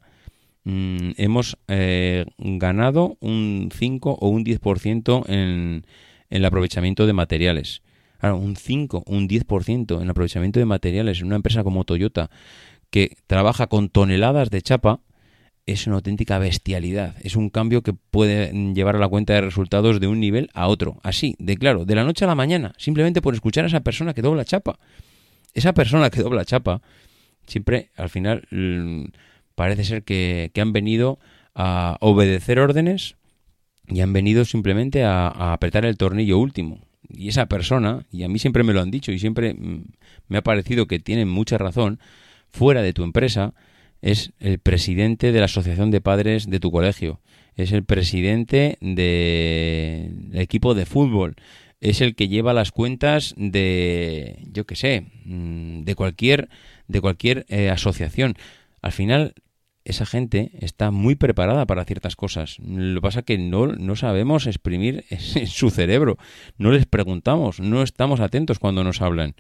mm, 0.67 1.13
hemos 1.17 1.57
eh, 1.69 2.27
ganado 2.37 3.17
un 3.21 3.71
5 3.73 4.19
o 4.21 4.29
un 4.29 4.45
10% 4.45 5.25
en, 5.29 5.35
en 5.35 5.85
el 6.29 6.45
aprovechamiento 6.45 7.07
de 7.07 7.13
materiales. 7.13 7.83
Un 8.23 8.57
5, 8.57 9.05
un 9.07 9.29
10% 9.29 9.97
en 9.97 10.03
el 10.03 10.11
aprovechamiento 10.11 10.59
de 10.59 10.67
materiales 10.67 11.21
en 11.21 11.27
una 11.27 11.37
empresa 11.37 11.63
como 11.63 11.85
Toyota 11.85 12.29
que 12.91 13.17
trabaja 13.27 13.69
con 13.69 13.89
toneladas 13.89 14.51
de 14.51 14.63
chapa, 14.63 15.01
es 15.67 15.87
una 15.87 15.97
auténtica 15.97 16.39
bestialidad. 16.39 17.17
Es 17.23 17.37
un 17.37 17.51
cambio 17.51 17.83
que 17.83 17.93
puede 17.93 18.53
llevar 18.73 18.97
a 18.97 19.01
la 19.01 19.09
cuenta 19.09 19.35
de 19.35 19.41
resultados 19.41 20.01
de 20.01 20.07
un 20.07 20.21
nivel 20.21 20.49
a 20.55 20.69
otro. 20.69 20.99
Así, 21.03 21.35
de 21.39 21.57
claro, 21.57 21.85
de 21.85 21.95
la 21.95 22.05
noche 22.05 22.25
a 22.25 22.29
la 22.29 22.35
mañana, 22.37 22.73
simplemente 22.79 23.21
por 23.21 23.35
escuchar 23.35 23.65
a 23.65 23.69
esa 23.69 23.81
persona 23.81 24.15
que 24.15 24.23
dobla 24.23 24.45
chapa. 24.45 24.79
Esa 25.55 25.73
persona 25.73 26.11
que 26.11 26.23
dobla 26.23 26.45
chapa, 26.45 26.83
siempre 27.47 27.91
al 27.97 28.09
final 28.09 28.47
parece 29.57 29.83
ser 29.83 30.05
que, 30.05 30.53
han 30.57 30.73
venido 30.73 31.19
a 31.57 31.97
obedecer 32.01 32.61
órdenes 32.61 33.17
y 33.89 34.03
han 34.03 34.13
venido 34.13 34.45
simplemente 34.45 35.03
a, 35.03 35.53
apretar 35.53 35.85
el 35.85 35.97
tornillo 35.97 36.39
último. 36.39 36.87
Y 37.09 37.29
esa 37.29 37.47
persona, 37.47 38.07
y 38.13 38.23
a 38.23 38.29
mí 38.29 38.39
siempre 38.39 38.63
me 38.63 38.73
lo 38.73 38.81
han 38.81 38.91
dicho 38.91 39.11
y 39.11 39.19
siempre 39.19 39.55
mm, 39.55 39.85
me 40.29 40.39
ha 40.39 40.43
parecido 40.43 40.87
que 40.87 41.01
tienen 41.01 41.29
mucha 41.29 41.59
razón, 41.59 41.99
fuera 42.51 42.83
de 42.83 42.93
tu 42.93 43.03
empresa, 43.03 43.55
es 44.03 44.33
el 44.39 44.59
presidente 44.59 45.33
de 45.33 45.39
la 45.39 45.47
asociación 45.47 45.91
de 45.91 46.01
padres 46.01 46.49
de 46.49 46.61
tu 46.61 46.71
colegio, 46.71 47.21
es 47.55 47.73
el 47.73 47.85
presidente 47.85 48.77
del 48.81 50.31
equipo 50.35 50.75
de 50.75 50.85
fútbol, 50.85 51.37
es 51.81 52.01
el 52.01 52.15
que 52.15 52.29
lleva 52.29 52.53
las 52.53 52.73
cuentas 52.73 53.35
de, 53.37 54.47
yo 54.53 54.67
qué 54.67 54.77
sé, 54.77 55.07
mm, 55.25 55.83
de 55.83 55.95
cualquier, 55.95 56.49
de 56.89 57.01
cualquier 57.01 57.47
eh, 57.49 57.71
asociación. 57.71 58.37
Al 58.83 58.93
final, 58.93 59.35
esa 59.87 60.05
gente 60.05 60.51
está 60.61 60.91
muy 60.91 61.15
preparada 61.15 61.65
para 61.67 61.85
ciertas 61.85 62.17
cosas. 62.17 62.59
Lo 62.59 63.01
que 63.01 63.05
pasa 63.05 63.21
es 63.21 63.25
que 63.25 63.39
no, 63.39 63.69
no 63.69 63.95
sabemos 63.95 64.47
exprimir 64.47 65.05
su 65.47 65.71
cerebro, 65.71 66.19
no 66.59 66.73
les 66.73 66.87
preguntamos, 66.87 67.61
no 67.61 67.83
estamos 67.83 68.21
atentos 68.21 68.59
cuando 68.59 68.83
nos 68.83 69.01
hablan. 69.01 69.35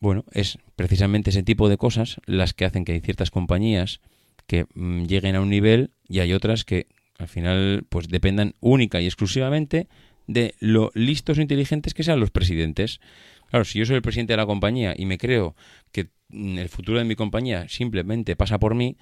Bueno, 0.00 0.24
es 0.32 0.58
precisamente 0.74 1.30
ese 1.30 1.42
tipo 1.42 1.68
de 1.68 1.76
cosas 1.76 2.20
las 2.24 2.54
que 2.54 2.64
hacen 2.64 2.84
que 2.84 2.92
hay 2.92 3.00
ciertas 3.00 3.30
compañías 3.30 4.00
que 4.46 4.66
mm, 4.74 5.04
lleguen 5.04 5.36
a 5.36 5.40
un 5.40 5.50
nivel 5.50 5.90
y 6.08 6.20
hay 6.20 6.32
otras 6.32 6.64
que 6.64 6.86
al 7.18 7.28
final 7.28 7.84
pues 7.88 8.08
dependan 8.08 8.54
única 8.60 9.00
y 9.00 9.06
exclusivamente 9.06 9.88
de 10.26 10.54
lo 10.60 10.90
listos 10.94 11.38
e 11.38 11.42
inteligentes 11.42 11.94
que 11.94 12.04
sean 12.04 12.20
los 12.20 12.30
presidentes. 12.30 13.00
Claro, 13.50 13.64
si 13.64 13.78
yo 13.78 13.86
soy 13.86 13.96
el 13.96 14.02
presidente 14.02 14.32
de 14.32 14.38
la 14.38 14.46
compañía 14.46 14.94
y 14.96 15.06
me 15.06 15.18
creo 15.18 15.54
que 15.92 16.08
mm, 16.28 16.58
el 16.58 16.68
futuro 16.68 16.98
de 16.98 17.04
mi 17.04 17.16
compañía 17.16 17.68
simplemente 17.68 18.36
pasa 18.36 18.58
por 18.58 18.74
mí, 18.74 18.96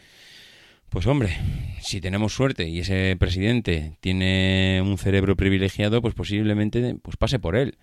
pues 0.91 1.07
hombre, 1.07 1.37
si 1.81 2.01
tenemos 2.01 2.35
suerte 2.35 2.69
y 2.69 2.81
ese 2.81 3.17
presidente 3.19 3.97
tiene 4.01 4.81
un 4.85 4.97
cerebro 4.99 5.37
privilegiado, 5.37 6.01
pues 6.01 6.15
posiblemente 6.15 6.97
pues 7.03 7.17
pase 7.17 7.39
por 7.39 7.57
él. 7.57 7.79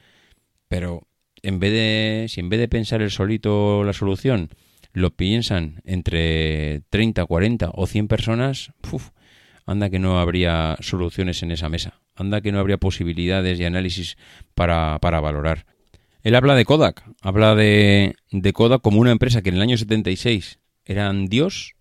Pero 0.67 1.07
en 1.41 1.59
vez 1.59 1.71
de, 1.71 2.25
si 2.29 2.39
en 2.39 2.49
vez 2.49 2.59
de 2.59 2.67
pensar 2.67 3.01
el 3.01 3.11
solito 3.11 3.83
la 3.83 3.93
solución, 3.93 4.49
lo 4.93 5.15
piensan 5.15 5.81
entre 5.83 6.83
30, 6.89 7.25
40 7.25 7.71
o 7.73 7.87
100 7.87 8.07
personas, 8.07 8.71
anda 9.65 9.89
que 9.89 9.99
no 9.99 10.19
habría 10.19 10.77
soluciones 10.79 11.43
en 11.43 11.51
esa 11.51 11.69
mesa, 11.69 12.01
anda 12.15 12.41
que 12.41 12.51
no 12.51 12.59
habría 12.59 12.77
posibilidades 12.77 13.59
y 13.59 13.65
análisis 13.65 14.17
para, 14.53 14.99
para 14.99 15.19
valorar. 15.19 15.65
Él 16.23 16.35
habla 16.35 16.55
de 16.55 16.65
Kodak, 16.65 17.03
habla 17.21 17.55
de, 17.55 18.15
de 18.31 18.53
Kodak 18.53 18.81
como 18.81 18.99
una 18.99 19.11
empresa 19.11 19.41
que 19.41 19.49
en 19.49 19.55
el 19.55 19.61
año 19.61 19.77
76 19.77 20.59
eran 20.85 21.27
Dios 21.27 21.75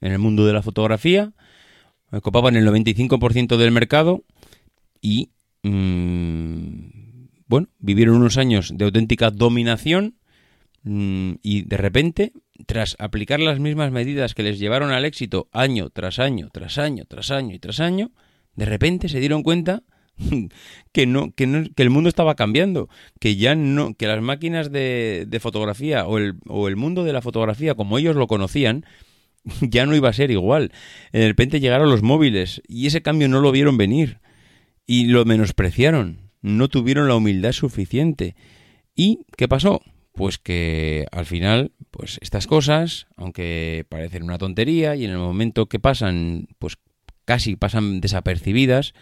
en 0.00 0.12
el 0.12 0.18
mundo 0.18 0.46
de 0.46 0.52
la 0.52 0.62
fotografía, 0.62 1.32
ocupaban 2.10 2.56
el 2.56 2.66
95% 2.66 3.56
del 3.56 3.70
mercado 3.70 4.24
y 5.00 5.30
mm, 5.62 7.02
bueno, 7.46 7.68
vivieron 7.78 8.16
unos 8.16 8.38
años 8.38 8.72
de 8.74 8.84
auténtica 8.84 9.30
dominación 9.30 10.16
mm, 10.82 11.34
y 11.42 11.62
de 11.62 11.76
repente, 11.76 12.32
tras 12.66 12.96
aplicar 12.98 13.40
las 13.40 13.60
mismas 13.60 13.92
medidas 13.92 14.34
que 14.34 14.42
les 14.42 14.58
llevaron 14.58 14.90
al 14.90 15.04
éxito 15.04 15.48
año 15.52 15.90
tras 15.90 16.18
año, 16.18 16.48
tras 16.52 16.78
año, 16.78 17.04
tras 17.06 17.30
año 17.30 17.54
y 17.54 17.58
tras 17.58 17.80
año, 17.80 18.10
de 18.56 18.64
repente 18.64 19.08
se 19.08 19.20
dieron 19.20 19.42
cuenta 19.42 19.82
que 20.92 21.06
no, 21.06 21.32
que 21.34 21.46
no, 21.46 21.64
que 21.74 21.82
el 21.82 21.90
mundo 21.90 22.08
estaba 22.08 22.34
cambiando, 22.34 22.88
que 23.20 23.36
ya 23.36 23.54
no, 23.54 23.94
que 23.94 24.06
las 24.06 24.22
máquinas 24.22 24.70
de, 24.70 25.24
de 25.26 25.40
fotografía 25.40 26.06
o 26.06 26.18
el, 26.18 26.34
o 26.48 26.68
el 26.68 26.76
mundo 26.76 27.04
de 27.04 27.12
la 27.12 27.22
fotografía 27.22 27.74
como 27.74 27.98
ellos 27.98 28.16
lo 28.16 28.26
conocían, 28.26 28.84
ya 29.60 29.86
no 29.86 29.96
iba 29.96 30.08
a 30.08 30.14
ser 30.14 30.30
igual. 30.30 30.72
De 31.12 31.26
repente 31.26 31.60
llegaron 31.60 31.90
los 31.90 32.02
móviles 32.02 32.62
y 32.66 32.86
ese 32.86 33.02
cambio 33.02 33.28
no 33.28 33.40
lo 33.40 33.52
vieron 33.52 33.76
venir 33.76 34.20
y 34.86 35.06
lo 35.06 35.24
menospreciaron, 35.24 36.30
no 36.40 36.68
tuvieron 36.68 37.08
la 37.08 37.16
humildad 37.16 37.52
suficiente. 37.52 38.34
¿Y 38.94 39.20
qué 39.36 39.48
pasó? 39.48 39.80
Pues 40.12 40.38
que 40.38 41.06
al 41.12 41.24
final, 41.24 41.72
pues 41.90 42.18
estas 42.20 42.46
cosas, 42.46 43.06
aunque 43.16 43.86
parecen 43.88 44.24
una 44.24 44.38
tontería 44.38 44.94
y 44.94 45.04
en 45.06 45.12
el 45.12 45.18
momento 45.18 45.66
que 45.66 45.78
pasan, 45.78 46.48
pues 46.58 46.76
casi 47.24 47.56
pasan 47.56 48.00
desapercibidas, 48.00 48.92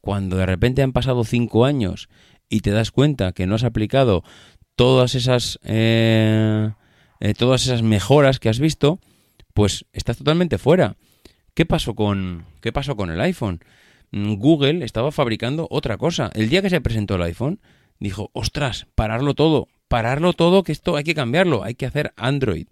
cuando 0.00 0.36
de 0.36 0.46
repente 0.46 0.82
han 0.82 0.92
pasado 0.92 1.24
cinco 1.24 1.64
años 1.64 2.08
y 2.48 2.60
te 2.60 2.70
das 2.70 2.90
cuenta 2.90 3.32
que 3.32 3.46
no 3.46 3.54
has 3.54 3.64
aplicado 3.64 4.22
todas 4.74 5.14
esas 5.14 5.58
eh, 5.64 6.70
eh, 7.20 7.34
todas 7.34 7.66
esas 7.66 7.82
mejoras 7.82 8.38
que 8.38 8.48
has 8.48 8.60
visto, 8.60 9.00
pues 9.54 9.86
estás 9.92 10.18
totalmente 10.18 10.58
fuera. 10.58 10.96
¿Qué 11.54 11.66
pasó 11.66 11.94
con 11.94 12.44
qué 12.60 12.72
pasó 12.72 12.96
con 12.96 13.10
el 13.10 13.20
iPhone? 13.20 13.60
Mm, 14.12 14.34
Google 14.34 14.84
estaba 14.84 15.10
fabricando 15.10 15.66
otra 15.70 15.96
cosa. 15.98 16.30
El 16.34 16.48
día 16.48 16.62
que 16.62 16.70
se 16.70 16.80
presentó 16.80 17.16
el 17.16 17.22
iPhone, 17.22 17.60
dijo, 17.98 18.30
ostras, 18.32 18.86
pararlo 18.94 19.34
todo, 19.34 19.68
pararlo 19.88 20.32
todo, 20.32 20.62
que 20.62 20.72
esto 20.72 20.96
hay 20.96 21.04
que 21.04 21.14
cambiarlo, 21.14 21.64
hay 21.64 21.74
que 21.74 21.86
hacer 21.86 22.12
Android. 22.16 22.68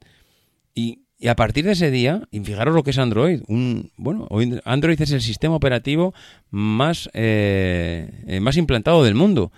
Y, 0.75 1.06
a 1.25 1.37
partir 1.37 1.65
de 1.65 1.73
ese 1.73 1.91
día, 1.91 2.23
y 2.31 2.41
fijaros 2.41 2.75
lo 2.75 2.83
que 2.83 2.91
es 2.91 2.99
Android, 2.99 3.43
un, 3.49 3.91
bueno, 3.97 4.29
Android 4.65 5.01
es 5.01 5.13
el 5.13 5.23
sistema 5.23 5.57
operativo 5.57 6.15
más, 6.51 7.09
eh, 7.15 8.11
eh, 8.27 8.41
más 8.41 8.57
implantado 8.57 9.03
del 9.03 9.15
mundo. 9.15 9.51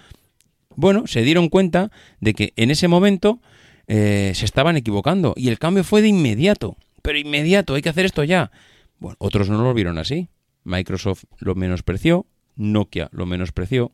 Bueno, 0.77 1.07
se 1.07 1.23
dieron 1.23 1.49
cuenta 1.49 1.91
de 2.21 2.35
que 2.35 2.53
en 2.57 2.71
ese 2.71 2.87
momento 2.87 3.41
eh, 3.89 4.33
se 4.35 4.45
estaban 4.45 4.77
equivocando 4.77 5.35
y 5.37 5.49
el 5.49 5.59
cambio 5.59 5.83
fue 5.83 6.01
de 6.01 6.09
inmediato, 6.09 6.77
pero 7.03 7.19
inmediato, 7.19 7.75
hay 7.75 7.83
que 7.83 7.89
hacer 7.89 8.05
esto 8.05 8.23
ya. 8.23 8.53
Bueno, 9.01 9.17
otros 9.19 9.49
no 9.49 9.63
lo 9.63 9.75
vieron 9.75 9.99
así. 9.99 10.29
Microsoft 10.63 11.25
lo 11.39 11.55
menospreció, 11.55 12.27
Nokia 12.55 13.09
lo 13.13 13.27
menospreció, 13.27 13.93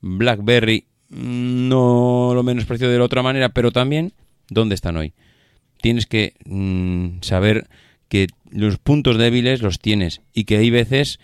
BlackBerry 0.00 0.86
no 1.08 2.32
lo 2.34 2.42
menospreció 2.44 2.88
de 2.88 2.98
la 2.98 3.04
otra 3.04 3.22
manera, 3.22 3.48
pero 3.48 3.72
también, 3.72 4.12
¿dónde 4.48 4.76
están 4.76 4.96
hoy? 4.96 5.14
Tienes 5.80 6.06
que 6.06 6.34
mm, 6.44 7.22
saber 7.22 7.68
que 8.08 8.28
los 8.50 8.78
puntos 8.78 9.18
débiles 9.18 9.62
los 9.62 9.78
tienes 9.78 10.20
y 10.34 10.44
que 10.44 10.56
hay 10.56 10.70
veces 10.70 11.20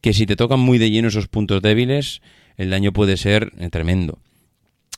que 0.00 0.12
si 0.12 0.26
te 0.26 0.36
tocan 0.36 0.60
muy 0.60 0.78
de 0.78 0.90
lleno 0.90 1.08
esos 1.08 1.28
puntos 1.28 1.62
débiles, 1.62 2.22
el 2.56 2.70
daño 2.70 2.92
puede 2.92 3.16
ser 3.16 3.52
eh, 3.58 3.68
tremendo. 3.70 4.18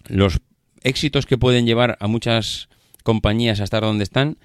Los 0.09 0.41
éxitos 0.83 1.27
que 1.27 1.38
pueden 1.38 1.67
llevar 1.67 1.97
a 2.01 2.07
muchas 2.07 2.69
compañías 3.03 3.61
a 3.61 3.65
estar 3.65 3.83
donde 3.83 4.05
están, 4.05 4.37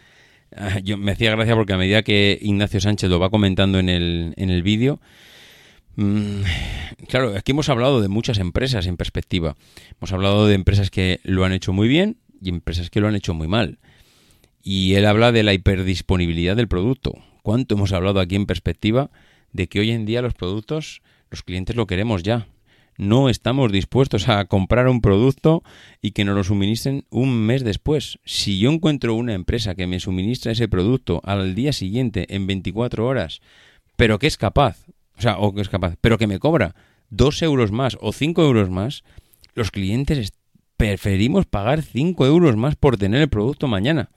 ah, 0.55 0.79
yo 0.83 0.97
me 0.97 1.11
hacía 1.11 1.31
gracia 1.31 1.55
porque 1.55 1.73
a 1.73 1.77
medida 1.77 2.03
que 2.03 2.39
Ignacio 2.41 2.79
Sánchez 2.79 3.09
lo 3.09 3.19
va 3.19 3.29
comentando 3.29 3.79
en 3.79 3.89
el, 3.89 4.33
en 4.37 4.49
el 4.49 4.63
vídeo, 4.63 4.99
Mm, 5.97 6.43
claro, 7.09 7.35
aquí 7.35 7.51
hemos 7.51 7.69
hablado 7.69 8.01
de 8.01 8.07
muchas 8.07 8.37
empresas 8.37 8.85
en 8.85 8.97
perspectiva. 8.97 9.57
Hemos 9.99 10.13
hablado 10.13 10.47
de 10.47 10.53
empresas 10.53 10.89
que 10.89 11.19
lo 11.23 11.43
han 11.43 11.51
hecho 11.51 11.73
muy 11.73 11.87
bien 11.87 12.17
y 12.39 12.49
empresas 12.49 12.89
que 12.89 13.01
lo 13.01 13.07
han 13.07 13.15
hecho 13.15 13.33
muy 13.33 13.47
mal. 13.47 13.79
Y 14.69 14.95
él 14.95 15.05
habla 15.05 15.31
de 15.31 15.43
la 15.43 15.53
hiperdisponibilidad 15.53 16.57
del 16.57 16.67
producto. 16.67 17.13
¿Cuánto 17.41 17.75
hemos 17.75 17.93
hablado 17.93 18.19
aquí 18.19 18.35
en 18.35 18.45
perspectiva 18.45 19.09
de 19.53 19.67
que 19.67 19.79
hoy 19.79 19.91
en 19.91 20.05
día 20.05 20.21
los 20.21 20.33
productos, 20.33 21.01
los 21.31 21.41
clientes 21.41 21.77
lo 21.77 21.87
queremos 21.87 22.21
ya? 22.21 22.49
No 22.97 23.29
estamos 23.29 23.71
dispuestos 23.71 24.27
a 24.27 24.43
comprar 24.43 24.89
un 24.89 24.99
producto 24.99 25.63
y 26.01 26.11
que 26.11 26.25
nos 26.25 26.35
lo 26.35 26.43
suministren 26.43 27.05
un 27.09 27.33
mes 27.45 27.63
después. 27.63 28.19
Si 28.25 28.59
yo 28.59 28.69
encuentro 28.69 29.15
una 29.15 29.35
empresa 29.35 29.73
que 29.73 29.87
me 29.87 30.01
suministra 30.01 30.51
ese 30.51 30.67
producto 30.67 31.21
al 31.23 31.55
día 31.55 31.71
siguiente 31.71 32.35
en 32.35 32.45
24 32.45 33.07
horas, 33.07 33.39
pero 33.95 34.19
que 34.19 34.27
es 34.27 34.35
capaz 34.35 34.83
o 35.17 35.21
sea, 35.21 35.37
o 35.37 35.53
que 35.53 35.61
es 35.61 35.69
capaz, 35.69 35.95
pero 36.01 36.17
que 36.17 36.27
me 36.27 36.39
cobra 36.39 36.75
dos 37.09 37.41
euros 37.41 37.71
más 37.71 37.97
o 38.01 38.11
cinco 38.11 38.43
euros 38.43 38.69
más, 38.69 39.05
los 39.55 39.71
clientes 39.71 40.33
preferimos 40.75 41.45
pagar 41.45 41.83
cinco 41.83 42.25
euros 42.25 42.57
más 42.57 42.75
por 42.75 42.97
tener 42.97 43.21
el 43.21 43.29
producto 43.29 43.69
mañana. 43.69 44.09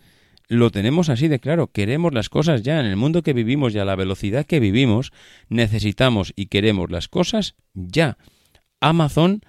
Lo 0.50 0.72
tenemos 0.72 1.10
así 1.10 1.28
de 1.28 1.38
claro, 1.38 1.68
queremos 1.68 2.12
las 2.12 2.28
cosas 2.28 2.62
ya, 2.62 2.80
en 2.80 2.86
el 2.86 2.96
mundo 2.96 3.22
que 3.22 3.34
vivimos 3.34 3.72
y 3.72 3.78
a 3.78 3.84
la 3.84 3.94
velocidad 3.94 4.46
que 4.46 4.58
vivimos, 4.58 5.12
necesitamos 5.48 6.32
y 6.34 6.46
queremos 6.46 6.90
las 6.90 7.06
cosas 7.06 7.54
ya. 7.72 8.18
Amazon 8.80 9.42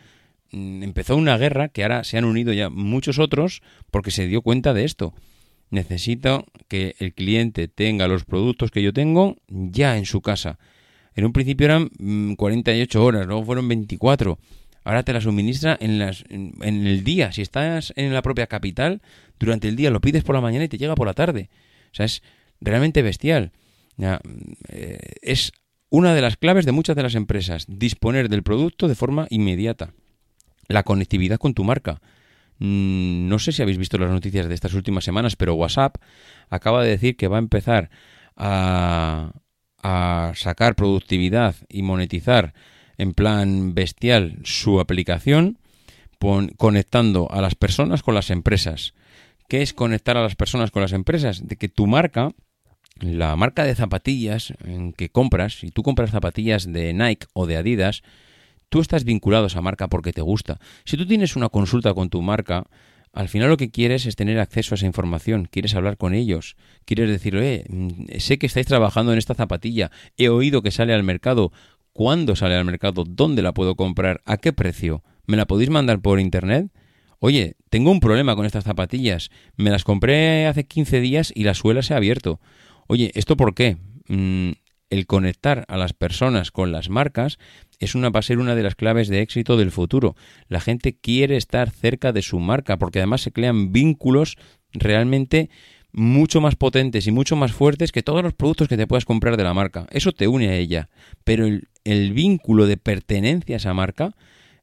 mm, 0.51 0.83
empezó 0.83 1.15
una 1.15 1.39
guerra 1.39 1.69
que 1.69 1.81
ahora 1.81 2.03
se 2.03 2.19
han 2.19 2.25
unido 2.25 2.53
ya 2.53 2.69
muchos 2.69 3.17
otros 3.17 3.63
porque 3.89 4.11
se 4.11 4.27
dio 4.27 4.43
cuenta 4.43 4.75
de 4.75 4.83
esto. 4.83 5.15
Necesito 5.71 6.45
que 6.67 6.95
el 6.99 7.15
cliente 7.15 7.67
tenga 7.67 8.07
los 8.07 8.23
productos 8.23 8.69
que 8.69 8.83
yo 8.83 8.93
tengo 8.93 9.37
ya 9.47 9.97
en 9.97 10.05
su 10.05 10.21
casa. 10.21 10.59
En 11.15 11.25
un 11.25 11.33
principio 11.33 11.65
eran 11.65 11.89
48 12.35 12.99
mm, 12.99 13.03
horas, 13.03 13.25
luego 13.25 13.43
fueron 13.43 13.67
24. 13.67 14.37
Ahora 14.83 15.03
te 15.03 15.13
la 15.13 15.21
suministra 15.21 15.77
en, 15.79 15.99
las, 15.99 16.23
en, 16.29 16.53
el 16.61 17.03
día. 17.03 17.31
Si 17.31 17.41
estás 17.41 17.93
en 17.95 18.13
la 18.13 18.21
propia 18.21 18.47
capital, 18.47 19.01
durante 19.39 19.67
el 19.67 19.75
día 19.75 19.91
lo 19.91 20.01
pides 20.01 20.23
por 20.23 20.35
la 20.35 20.41
mañana 20.41 20.65
y 20.65 20.69
te 20.69 20.77
llega 20.77 20.95
por 20.95 21.07
la 21.07 21.13
tarde. 21.13 21.49
O 21.91 21.95
sea, 21.95 22.05
es 22.05 22.23
realmente 22.59 23.01
bestial. 23.01 23.51
Eh, 23.99 24.99
es 25.21 25.51
una 25.89 26.15
de 26.15 26.21
las 26.21 26.37
claves 26.37 26.65
de 26.65 26.71
muchas 26.71 26.95
de 26.95 27.03
las 27.03 27.15
empresas, 27.15 27.65
disponer 27.67 28.29
del 28.29 28.43
producto 28.43 28.87
de 28.87 28.95
forma 28.95 29.27
inmediata. 29.29 29.93
La 30.67 30.83
conectividad 30.83 31.37
con 31.37 31.53
tu 31.53 31.63
marca. 31.63 32.01
Mm, 32.57 33.27
no 33.27 33.39
sé 33.39 33.51
si 33.51 33.61
habéis 33.61 33.77
visto 33.77 33.97
las 33.97 34.09
noticias 34.09 34.47
de 34.47 34.55
estas 34.55 34.73
últimas 34.73 35.03
semanas, 35.03 35.35
pero 35.35 35.55
WhatsApp 35.55 35.97
acaba 36.49 36.83
de 36.83 36.89
decir 36.89 37.17
que 37.17 37.27
va 37.27 37.37
a 37.37 37.39
empezar 37.39 37.89
a, 38.35 39.33
a 39.83 40.31
sacar 40.35 40.75
productividad 40.75 41.55
y 41.69 41.81
monetizar 41.81 42.53
en 42.97 43.13
plan 43.13 43.73
bestial 43.73 44.39
su 44.43 44.79
aplicación, 44.79 45.57
conectando 46.57 47.31
a 47.31 47.41
las 47.41 47.55
personas 47.55 48.03
con 48.03 48.13
las 48.13 48.29
empresas. 48.29 48.93
¿Qué 49.47 49.61
es 49.61 49.73
conectar 49.73 50.17
a 50.17 50.21
las 50.21 50.35
personas 50.35 50.71
con 50.71 50.81
las 50.81 50.93
empresas? 50.93 51.47
De 51.47 51.55
que 51.55 51.67
tu 51.67 51.87
marca, 51.87 52.31
la 52.99 53.35
marca 53.35 53.63
de 53.63 53.75
zapatillas 53.75 54.53
que 54.95 55.09
compras, 55.09 55.59
si 55.59 55.71
tú 55.71 55.83
compras 55.83 56.11
zapatillas 56.11 56.71
de 56.71 56.93
Nike 56.93 57.27
o 57.33 57.47
de 57.47 57.57
Adidas, 57.57 58.03
tú 58.69 58.79
estás 58.79 59.03
vinculado 59.03 59.45
a 59.45 59.47
esa 59.47 59.61
marca 59.61 59.87
porque 59.87 60.13
te 60.13 60.21
gusta. 60.21 60.59
Si 60.85 60.95
tú 60.95 61.05
tienes 61.05 61.35
una 61.35 61.49
consulta 61.49 61.93
con 61.93 62.09
tu 62.09 62.21
marca, 62.21 62.67
al 63.13 63.27
final 63.27 63.49
lo 63.49 63.57
que 63.57 63.71
quieres 63.71 64.05
es 64.05 64.15
tener 64.15 64.39
acceso 64.39 64.73
a 64.73 64.77
esa 64.77 64.85
información, 64.85 65.49
quieres 65.51 65.75
hablar 65.75 65.97
con 65.97 66.13
ellos, 66.13 66.55
quieres 66.85 67.09
decirle, 67.09 67.65
eh, 68.07 68.19
sé 68.19 68.37
que 68.37 68.45
estáis 68.45 68.67
trabajando 68.67 69.11
en 69.11 69.17
esta 69.17 69.35
zapatilla, 69.35 69.91
he 70.17 70.29
oído 70.29 70.61
que 70.61 70.71
sale 70.71 70.93
al 70.93 71.03
mercado, 71.03 71.51
¿cuándo 71.93 72.35
sale 72.35 72.55
al 72.55 72.65
mercado? 72.65 73.03
¿Dónde 73.07 73.41
la 73.41 73.53
puedo 73.53 73.75
comprar? 73.75 74.21
¿A 74.25 74.37
qué 74.37 74.53
precio? 74.53 75.03
¿Me 75.25 75.37
la 75.37 75.45
podéis 75.45 75.69
mandar 75.69 76.01
por 76.01 76.19
internet? 76.19 76.71
Oye, 77.19 77.55
tengo 77.69 77.91
un 77.91 77.99
problema 77.99 78.35
con 78.35 78.45
estas 78.45 78.63
zapatillas, 78.63 79.29
me 79.55 79.69
las 79.69 79.83
compré 79.83 80.47
hace 80.47 80.65
15 80.65 81.01
días 81.01 81.31
y 81.35 81.43
la 81.43 81.53
suela 81.53 81.83
se 81.83 81.93
ha 81.93 81.97
abierto. 81.97 82.39
Oye, 82.87 83.11
¿esto 83.13 83.37
por 83.37 83.53
qué? 83.53 83.77
Mm, 84.07 84.53
el 84.89 85.05
conectar 85.05 85.65
a 85.67 85.77
las 85.77 85.93
personas 85.93 86.51
con 86.51 86.71
las 86.71 86.89
marcas 86.89 87.37
es 87.79 87.95
una, 87.95 88.09
va 88.09 88.19
a 88.19 88.23
ser 88.23 88.39
una 88.39 88.55
de 88.55 88.63
las 88.63 88.75
claves 88.75 89.07
de 89.07 89.21
éxito 89.21 89.55
del 89.55 89.71
futuro. 89.71 90.15
La 90.47 90.59
gente 90.59 90.97
quiere 90.97 91.37
estar 91.37 91.69
cerca 91.69 92.11
de 92.11 92.21
su 92.21 92.39
marca 92.39 92.77
porque 92.77 92.99
además 92.99 93.21
se 93.21 93.31
crean 93.31 93.71
vínculos 93.71 94.37
realmente 94.73 95.49
mucho 95.93 96.41
más 96.41 96.55
potentes 96.55 97.07
y 97.07 97.11
mucho 97.11 97.35
más 97.35 97.51
fuertes 97.51 97.91
que 97.91 98.03
todos 98.03 98.23
los 98.23 98.33
productos 98.33 98.67
que 98.67 98.77
te 98.77 98.87
puedas 98.87 99.05
comprar 99.05 99.37
de 99.37 99.43
la 99.43 99.53
marca. 99.53 99.87
Eso 99.91 100.11
te 100.11 100.27
une 100.27 100.49
a 100.49 100.55
ella. 100.55 100.89
Pero 101.23 101.45
el, 101.45 101.69
vínculo 101.85 102.67
de 102.67 102.77
pertenencia 102.77 103.55
a 103.55 103.57
esa 103.57 103.73
marca 103.73 104.15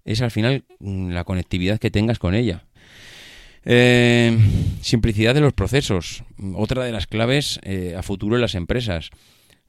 es 0.05 0.23
al 0.23 0.31
final 0.31 0.65
mm, 0.79 1.11
la 1.11 1.25
conectividad 1.25 1.79
que 1.79 1.91
tengas 1.91 2.19
con 2.19 2.35
ella. 2.35 2.65
Eh, 3.65 4.39
simplicidad 4.81 5.35
de 5.35 5.41
los 5.41 5.53
procesos. 5.53 6.25
Otra 6.55 6.85
de 6.85 6.93
las 6.93 7.07
claves 7.07 7.61
eh, 7.63 7.95
a 7.97 8.03
futuro 8.03 8.37
en 8.37 8.43
las 8.43 8.55
empresas. 8.55 9.11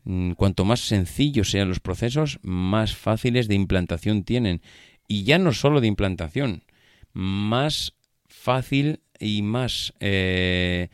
Mm, 0.04 0.32
cuanto 0.32 0.64
más 0.64 0.80
sencillos 0.80 1.52
sean 1.52 1.70
los 1.70 1.80
procesos, 1.80 2.40
más 2.42 2.96
fáciles 2.96 3.48
de 3.48 3.56
implantación 3.56 4.24
tienen. 4.24 4.62
Y 5.08 5.24
ya 5.24 5.40
no 5.40 5.54
solo 5.54 5.82
de 5.82 5.88
implantación, 5.88 6.64
más 7.14 7.94
fácil 8.28 9.02
y 9.20 9.42
más... 9.42 9.94
Eh, 10.00 10.90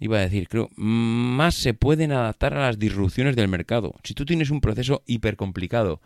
iba 0.00 0.18
a 0.18 0.22
decir, 0.22 0.48
creo, 0.48 0.70
más 0.76 1.54
se 1.54 1.74
pueden 1.74 2.12
adaptar 2.12 2.54
a 2.54 2.66
las 2.66 2.78
disrupciones 2.78 3.36
del 3.36 3.48
mercado. 3.48 3.94
Si 4.04 4.14
tú 4.14 4.24
tienes 4.24 4.50
un 4.50 4.60
proceso 4.60 5.02
hiper 5.06 5.36
complicado 5.36 6.00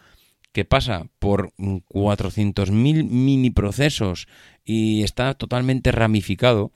que 0.53 0.65
pasa 0.65 1.07
por 1.19 1.53
400.000 1.57 2.73
mini 2.73 3.51
procesos 3.51 4.29
y 4.65 5.03
está 5.03 5.35
totalmente 5.35 5.93
ramificado, 5.93 6.73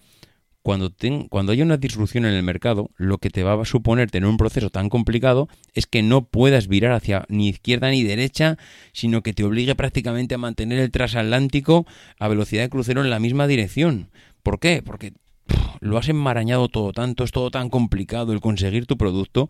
cuando, 0.67 0.93
cuando 1.29 1.53
haya 1.53 1.63
una 1.63 1.77
disrupción 1.77 2.25
en 2.25 2.35
el 2.35 2.43
mercado, 2.43 2.91
lo 2.97 3.19
que 3.19 3.31
te 3.31 3.45
va 3.45 3.61
a 3.61 3.65
suponer 3.65 4.11
tener 4.11 4.29
un 4.29 4.37
proceso 4.37 4.69
tan 4.69 4.89
complicado 4.89 5.49
es 5.75 5.87
que 5.87 6.03
no 6.03 6.27
puedas 6.27 6.67
virar 6.67 6.91
hacia 6.91 7.25
ni 7.29 7.49
izquierda 7.49 7.91
ni 7.91 8.03
derecha, 8.03 8.59
sino 8.93 9.23
que 9.23 9.33
te 9.33 9.45
obligue 9.45 9.77
prácticamente 9.77 10.35
a 10.35 10.39
mantener 10.39 10.81
el 10.81 10.91
transatlántico 10.91 11.87
a 12.19 12.27
velocidad 12.27 12.63
de 12.63 12.71
crucero 12.71 13.05
en 13.05 13.11
la 13.11 13.21
misma 13.21 13.47
dirección. 13.47 14.11
¿Por 14.43 14.59
qué? 14.59 14.83
Porque 14.85 15.13
lo 15.81 15.99
has 15.99 16.09
enmarañado 16.09 16.69
todo 16.69 16.93
tanto, 16.93 17.25
es 17.25 17.33
todo 17.33 17.51
tan 17.51 17.71
complicado 17.71 18.33
el 18.33 18.41
conseguir 18.41 18.87
tu 18.87 18.97
producto 18.97 19.49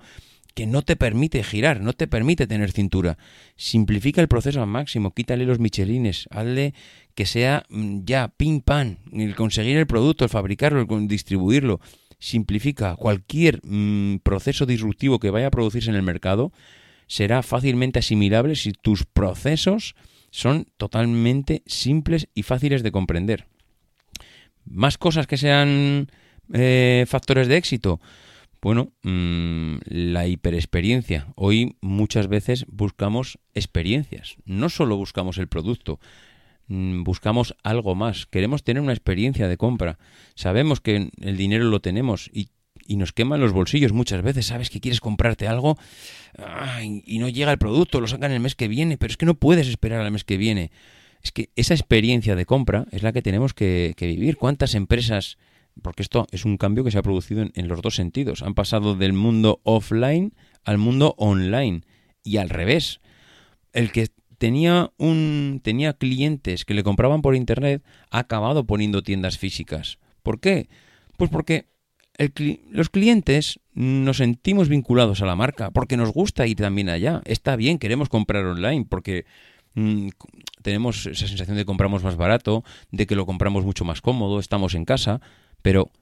que 0.56 0.66
no 0.66 0.80
te 0.80 0.96
permite 0.96 1.44
girar, 1.44 1.82
no 1.82 1.92
te 1.92 2.06
permite 2.06 2.46
tener 2.46 2.72
cintura. 2.72 3.18
Simplifica 3.56 4.22
el 4.22 4.28
proceso 4.28 4.62
al 4.62 4.66
máximo, 4.66 5.12
quítale 5.12 5.44
los 5.44 5.58
michelines, 5.58 6.28
hazle 6.30 6.72
que 7.14 7.26
sea 7.26 7.64
mm, 7.68 8.04
ya 8.04 8.28
pim 8.28 8.62
pam, 8.62 8.96
el 9.12 9.34
conseguir 9.34 9.76
el 9.76 9.86
producto, 9.86 10.24
el 10.24 10.30
fabricarlo, 10.30 10.80
el 10.80 11.08
distribuirlo. 11.08 11.80
Simplifica 12.18 12.96
cualquier 12.96 13.60
mm, 13.62 14.20
proceso 14.22 14.64
disruptivo 14.64 15.18
que 15.18 15.30
vaya 15.30 15.48
a 15.48 15.50
producirse 15.50 15.90
en 15.90 15.96
el 15.96 16.02
mercado, 16.02 16.52
será 17.06 17.42
fácilmente 17.42 17.98
asimilable 17.98 18.56
si 18.56 18.72
tus 18.72 19.04
procesos 19.04 19.94
son 20.30 20.66
totalmente 20.78 21.62
simples 21.66 22.28
y 22.34 22.44
fáciles 22.44 22.82
de 22.82 22.92
comprender. 22.92 23.46
Más 24.66 24.98
cosas 24.98 25.26
que 25.26 25.36
sean 25.36 26.10
eh, 26.52 27.04
factores 27.08 27.48
de 27.48 27.56
éxito. 27.56 28.00
Bueno, 28.66 28.92
mm, 29.04 29.76
la 29.86 30.26
hiperexperiencia. 30.26 31.28
Hoy 31.36 31.76
muchas 31.80 32.26
veces 32.26 32.66
buscamos 32.68 33.38
experiencias. 33.54 34.36
No 34.44 34.68
solo 34.70 34.96
buscamos 34.96 35.38
el 35.38 35.46
producto, 35.46 36.00
mm, 36.66 37.04
buscamos 37.04 37.54
algo 37.62 37.94
más. 37.94 38.26
Queremos 38.26 38.64
tener 38.64 38.82
una 38.82 38.92
experiencia 38.92 39.46
de 39.46 39.56
compra. 39.56 39.98
Sabemos 40.34 40.80
que 40.80 41.10
el 41.20 41.36
dinero 41.36 41.66
lo 41.66 41.80
tenemos 41.80 42.28
y, 42.32 42.50
nos 42.88 43.12
queman 43.12 43.40
los 43.40 43.52
bolsillos 43.52 43.92
muchas 43.92 44.22
veces. 44.22 44.46
Sabes 44.46 44.70
que 44.70 44.80
quieres 44.80 45.00
comprarte 45.00 45.48
algo 45.48 45.76
y 46.82 47.18
no 47.18 47.28
llega 47.28 47.50
el 47.50 47.58
producto, 47.58 48.00
lo 48.00 48.06
sacan 48.06 48.30
el 48.30 48.40
mes 48.40 48.54
que 48.54 48.68
viene, 48.68 48.96
pero 48.96 49.10
es 49.10 49.16
que 49.16 49.26
no 49.26 49.34
puedes 49.34 49.66
esperar 49.66 50.00
al 50.00 50.12
mes 50.12 50.24
que 50.24 50.36
viene. 50.36 50.70
Es 51.26 51.32
que 51.32 51.50
esa 51.56 51.74
experiencia 51.74 52.36
de 52.36 52.46
compra 52.46 52.86
es 52.92 53.02
la 53.02 53.12
que 53.12 53.20
tenemos 53.20 53.52
que 53.52 53.94
vivir. 53.98 54.36
¿Cuántas 54.36 54.76
empresas 54.76 55.38
porque 55.82 56.02
esto 56.02 56.26
es 56.30 56.44
un 56.44 56.56
cambio 56.56 56.84
que 56.84 56.90
se 56.90 56.98
ha 56.98 57.02
producido 57.02 57.44
en, 57.52 57.68
los 57.68 57.82
dos 57.82 57.94
sentidos. 57.94 58.42
Han 58.42 58.54
pasado 58.54 58.94
del 58.94 59.12
mundo 59.12 59.60
offline 59.64 60.34
al 60.64 60.78
mundo 60.78 61.14
online 61.18 61.82
y 62.24 62.38
al 62.38 62.48
revés. 62.48 63.00
El 63.72 63.92
que 63.92 64.08
tenía 64.38 64.90
un 64.96 65.60
tenía 65.62 65.92
clientes 65.92 66.64
que 66.64 66.74
le 66.74 66.82
compraban 66.82 67.22
por 67.22 67.36
internet 67.36 67.82
ha 68.10 68.20
acabado 68.20 68.64
poniendo 68.64 69.02
tiendas 69.02 69.38
físicas. 69.38 69.98
¿Por 70.22 70.40
qué? 70.40 70.68
Pues 71.16 71.30
porque 71.30 71.66
los 72.70 72.88
clientes 72.88 73.60
nos 73.74 74.16
sentimos 74.16 74.70
vinculados 74.70 75.20
a 75.20 75.26
la 75.26 75.36
marca, 75.36 75.70
porque 75.70 75.98
nos 75.98 76.10
gusta 76.10 76.46
ir 76.46 76.56
también 76.56 76.88
allá. 76.88 77.20
Está 77.26 77.56
bien, 77.56 77.78
queremos 77.78 78.08
comprar 78.08 78.46
online, 78.46 78.86
porque 78.88 79.26
mm, 79.76 80.08
tenemos 80.62 81.06
esa 81.06 81.28
sensación 81.28 81.56
de 81.56 81.62
que 81.62 81.66
compramos 81.66 82.02
más 82.02 82.16
barato, 82.16 82.64
de 82.90 83.06
que 83.06 83.14
lo 83.14 83.24
compramos 83.24 83.64
mucho 83.64 83.84
más 83.84 84.00
cómodo, 84.00 84.40
estamos 84.40 84.74
en 84.74 84.84
casa, 84.84 85.20
pero, 85.62 85.92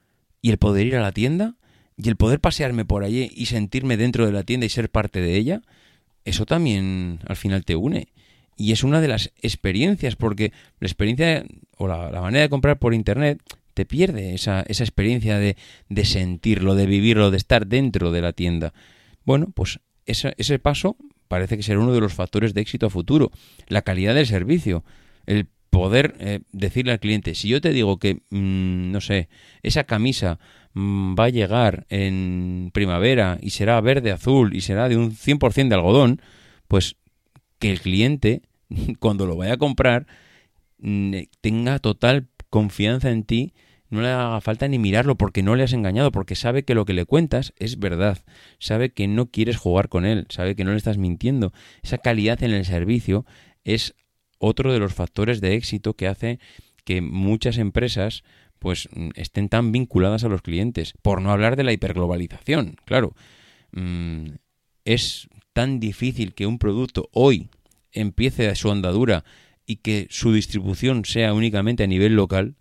¿y 0.41 0.49
el 0.49 0.57
poder 0.57 0.87
ir 0.87 0.95
a 0.95 1.01
la 1.01 1.11
tienda? 1.11 1.55
¿Y 1.97 2.09
el 2.09 2.15
poder 2.15 2.39
pasearme 2.39 2.83
por 2.83 3.03
allí 3.03 3.31
y 3.35 3.45
sentirme 3.45 3.95
dentro 3.95 4.25
de 4.25 4.31
la 4.31 4.43
tienda 4.43 4.65
y 4.65 4.69
ser 4.69 4.89
parte 4.89 5.21
de 5.21 5.37
ella? 5.37 5.61
Eso 6.25 6.45
también 6.45 7.19
al 7.27 7.35
final 7.35 7.63
te 7.63 7.75
une. 7.75 8.07
Y 8.57 8.71
es 8.71 8.83
una 8.83 9.01
de 9.01 9.07
las 9.07 9.31
experiencias, 9.41 10.15
porque 10.15 10.51
la 10.79 10.87
experiencia 10.87 11.45
o 11.77 11.87
la, 11.87 12.09
manera 12.21 12.41
de 12.41 12.49
comprar 12.49 12.79
por 12.79 12.93
Internet 12.93 13.41
te 13.73 13.85
pierde 13.85 14.33
esa, 14.33 14.61
esa 14.67 14.83
experiencia 14.83 15.37
de, 15.37 15.57
de, 15.89 16.05
sentirlo, 16.05 16.75
de 16.75 16.85
vivirlo, 16.85 17.31
de 17.31 17.37
estar 17.37 17.67
dentro 17.67 18.11
de 18.11 18.21
la 18.21 18.33
tienda. 18.33 18.73
Bueno, 19.25 19.47
pues 19.53 19.79
ese, 20.05 20.33
ese 20.37 20.59
paso 20.59 20.97
parece 21.27 21.57
que 21.57 21.63
será 21.63 21.79
uno 21.79 21.93
de 21.93 22.01
los 22.01 22.13
factores 22.13 22.53
de 22.53 22.61
éxito 22.61 22.85
a 22.85 22.89
futuro. 22.89 23.31
La 23.67 23.81
calidad 23.81 24.15
del 24.15 24.27
servicio, 24.27 24.83
el 25.25 25.47
poder 25.69 26.15
eh, 26.19 26.39
decirle 26.53 26.93
al 26.93 26.99
cliente, 26.99 27.35
si 27.35 27.49
yo 27.49 27.59
te 27.59 27.73
digo 27.73 27.99
que, 27.99 28.21
mm, 28.29 28.91
no 28.91 29.01
sé, 29.01 29.27
esa 29.61 29.83
camisa 29.83 30.39
mm, 30.73 31.15
va 31.19 31.25
a 31.25 31.29
llegar 31.29 31.85
en 31.89 32.69
primavera 32.73 33.37
y 33.41 33.49
será 33.49 33.81
verde, 33.81 34.11
azul 34.11 34.55
y 34.55 34.61
será 34.61 34.87
de 34.87 34.95
un 34.95 35.11
100% 35.11 35.67
de 35.67 35.75
algodón, 35.75 36.21
pues 36.69 36.95
que 37.59 37.71
el 37.71 37.81
cliente, 37.81 38.43
cuando 38.99 39.25
lo 39.25 39.35
vaya 39.35 39.53
a 39.53 39.57
comprar, 39.57 40.07
mm, 40.79 41.13
tenga 41.41 41.79
total 41.79 42.27
confianza 42.49 43.11
en 43.11 43.23
ti, 43.25 43.53
no 43.89 44.01
le 44.01 44.09
haga 44.09 44.41
falta 44.41 44.67
ni 44.67 44.79
mirarlo 44.79 45.15
porque 45.15 45.43
no 45.43 45.55
le 45.55 45.63
has 45.63 45.73
engañado, 45.73 46.11
porque 46.11 46.35
sabe 46.35 46.63
que 46.63 46.75
lo 46.75 46.85
que 46.85 46.93
le 46.93 47.05
cuentas 47.05 47.53
es 47.57 47.79
verdad, 47.79 48.19
sabe 48.59 48.91
que 48.91 49.07
no 49.07 49.27
quieres 49.27 49.57
jugar 49.57 49.89
con 49.89 50.05
él, 50.05 50.25
sabe 50.29 50.55
que 50.55 50.63
no 50.63 50.71
le 50.71 50.77
estás 50.77 50.97
mintiendo. 50.97 51.53
Esa 51.83 51.97
calidad 51.97 52.41
en 52.43 52.51
el 52.51 52.65
servicio 52.65 53.25
es 53.63 53.95
otro 54.39 54.73
de 54.73 54.79
los 54.79 54.93
factores 54.93 55.41
de 55.41 55.55
éxito 55.55 55.93
que 55.93 56.07
hace 56.07 56.39
que 56.83 57.01
muchas 57.01 57.57
empresas 57.57 58.23
pues 58.59 58.89
mm, 58.93 59.09
estén 59.15 59.49
tan 59.49 59.71
vinculadas 59.71 60.23
a 60.23 60.29
los 60.29 60.41
clientes, 60.41 60.93
por 61.01 61.21
no 61.21 61.31
hablar 61.31 61.55
de 61.55 61.63
la 61.63 61.73
hiperglobalización, 61.73 62.77
claro. 62.85 63.13
Mm, 63.71 64.35
es 64.85 65.27
tan 65.53 65.79
difícil 65.79 66.33
que 66.33 66.45
un 66.45 66.57
producto 66.57 67.09
hoy 67.11 67.49
empiece 67.91 68.53
su 68.55 68.71
andadura 68.71 69.23
y 69.65 69.77
que 69.77 70.07
su 70.09 70.31
distribución 70.33 71.05
sea 71.05 71.33
únicamente 71.33 71.83
a 71.83 71.87
nivel 71.87 72.15
local, 72.15 72.55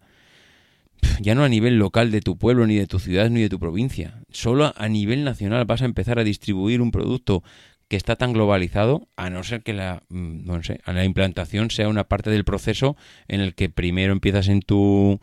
ya 1.20 1.34
no 1.34 1.44
a 1.44 1.48
nivel 1.48 1.78
local 1.78 2.10
de 2.10 2.20
tu 2.20 2.36
pueblo, 2.36 2.66
ni 2.66 2.76
de 2.76 2.86
tu 2.86 2.98
ciudad, 2.98 3.30
ni 3.30 3.40
de 3.40 3.48
tu 3.48 3.58
provincia. 3.58 4.22
Solo 4.30 4.72
a 4.76 4.88
nivel 4.88 5.24
nacional 5.24 5.64
vas 5.64 5.82
a 5.82 5.86
empezar 5.86 6.18
a 6.18 6.24
distribuir 6.24 6.80
un 6.80 6.90
producto 6.90 7.42
que 7.88 7.96
está 7.96 8.16
tan 8.16 8.32
globalizado, 8.32 9.08
a 9.16 9.30
no 9.30 9.44
ser 9.44 9.62
que 9.62 9.72
la, 9.72 10.02
mm, 10.08 10.44
no 10.46 10.62
sé, 10.62 10.80
la 10.86 11.04
implantación 11.04 11.70
sea 11.70 11.88
una 11.88 12.04
parte 12.04 12.30
del 12.30 12.44
proceso 12.44 12.96
en 13.28 13.40
el 13.40 13.54
que 13.54 13.68
primero 13.68 14.12
empiezas 14.12 14.48
en 14.48 14.62
tu 14.62 15.20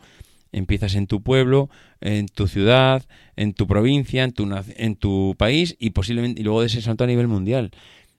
empiezas 0.52 0.94
en 0.94 1.06
tu 1.06 1.22
pueblo, 1.22 1.70
en 2.02 2.26
tu 2.26 2.46
ciudad, 2.46 3.02
en 3.36 3.54
tu 3.54 3.66
provincia, 3.66 4.22
en 4.22 4.32
tu, 4.32 4.46
en 4.76 4.96
tu 4.96 5.34
país 5.38 5.76
y 5.78 5.90
posiblemente 5.90 6.42
y 6.42 6.44
luego 6.44 6.60
de 6.60 6.66
ese 6.66 6.82
salto 6.82 7.04
a 7.04 7.06
nivel 7.06 7.26
mundial. 7.26 7.70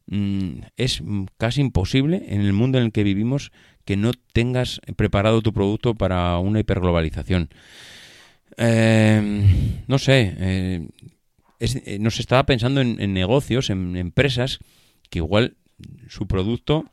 Mm, 0.08 0.62
es 0.76 1.02
casi 1.38 1.62
imposible 1.62 2.23
en 2.28 2.41
el 2.41 2.54
mundo 2.54 2.78
en 2.78 2.86
el 2.86 2.91
que 2.91 3.04
vivimos 3.04 3.52
que 3.86 3.98
no 3.98 4.12
tengas 4.34 4.82
preparado 4.96 5.41
tu 5.41 5.54
producto 5.54 5.96
para 5.96 6.38
una 6.39 6.60
hiperglobalización. 6.60 7.50
Eh, 8.58 9.84
no 9.88 9.98
sé, 9.98 10.36
eh, 10.38 10.88
eh, 11.60 12.00
nos 12.00 12.19
estaba 12.19 12.46
pensando 12.46 12.82
en, 12.82 13.13
negocios, 13.13 13.69
en 13.69 13.96
empresas, 13.96 14.60
que 15.10 15.19
igual 15.19 15.58
su 16.08 16.28
producto 16.28 16.86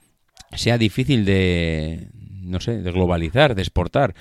sea 0.54 0.78
difícil 0.78 1.24
de, 1.24 2.08
no 2.14 2.60
sé, 2.60 2.82
de 2.82 2.92
globalizar, 2.92 3.54
de 3.54 3.62
exportar. 3.62 4.14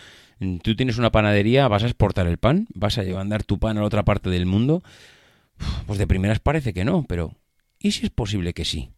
Tú 0.63 0.75
tienes 0.75 0.97
una 0.97 1.11
panadería, 1.11 1.67
vas 1.67 1.83
a 1.83 1.87
exportar 1.87 2.27
el 2.27 2.37
pan, 2.37 2.67
vas 2.73 2.97
a 2.97 3.03
llevar 3.03 3.43
tu 3.43 3.59
pan 3.59 3.77
a 3.77 3.83
otra 3.83 4.03
parte 4.03 4.29
del 4.29 4.45
mundo. 4.45 4.83
Pues 5.85 5.99
de 5.99 6.07
primeras 6.07 6.39
parece 6.39 6.73
que 6.73 6.85
no, 6.85 7.03
pero 7.03 7.35
¿y 7.79 7.91
si 7.91 8.05
es 8.05 8.11
posible 8.11 8.53
que 8.53 8.63
sí? 8.63 8.91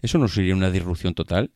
¿Eso 0.00 0.18
no 0.18 0.28
sería 0.28 0.54
una 0.54 0.70
disrupción 0.70 1.14
total? 1.14 1.50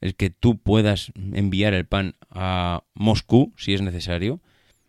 El 0.00 0.14
que 0.14 0.30
tú 0.30 0.58
puedas 0.58 1.12
enviar 1.32 1.74
el 1.74 1.86
pan 1.86 2.14
a 2.30 2.84
Moscú, 2.94 3.52
si 3.56 3.74
es 3.74 3.82
necesario, 3.82 4.40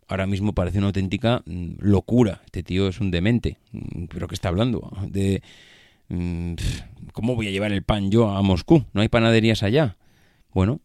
ahora 0.08 0.28
mismo 0.28 0.54
parece 0.54 0.80
una 0.80 0.88
auténtica 0.88 1.44
mm, 1.46 1.76
locura. 1.80 2.42
Este 2.46 2.64
tío 2.64 2.88
es 2.88 3.00
un 3.00 3.12
demente. 3.12 3.58
Mm, 3.72 4.06
¿Pero 4.06 4.28
qué 4.28 4.36
está 4.36 4.50
hablando? 4.50 4.92
De. 5.08 5.42
Mm, 6.10 6.56
¿Cómo 7.14 7.36
voy 7.36 7.48
a 7.48 7.52
llevar 7.52 7.72
el 7.72 7.84
pan 7.84 8.12
yo 8.12 8.30
a 8.30 8.42
Moscú? 8.42 8.84
¿No 8.94 9.02
hay 9.02 9.08
panaderías 9.08 9.64
allá? 9.64 9.98
Bueno, 10.52 10.82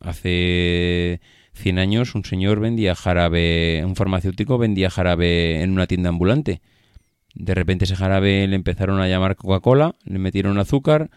hace 0.00 1.20
100 1.54 1.78
años 1.78 2.14
un 2.14 2.24
señor 2.24 2.60
vendía 2.60 2.94
jarabe, 2.94 3.82
un 3.84 3.96
farmacéutico 3.96 4.58
vendía 4.58 4.90
jarabe 4.90 5.62
en 5.62 5.72
una 5.72 5.86
tienda 5.86 6.10
ambulante. 6.10 6.60
De 7.34 7.54
repente 7.54 7.86
ese 7.86 7.96
jarabe 7.96 8.46
le 8.46 8.56
empezaron 8.56 9.00
a 9.00 9.08
llamar 9.08 9.36
Coca-Cola, 9.36 9.94
le 10.04 10.18
metieron 10.18 10.58
azúcar, 10.58 11.10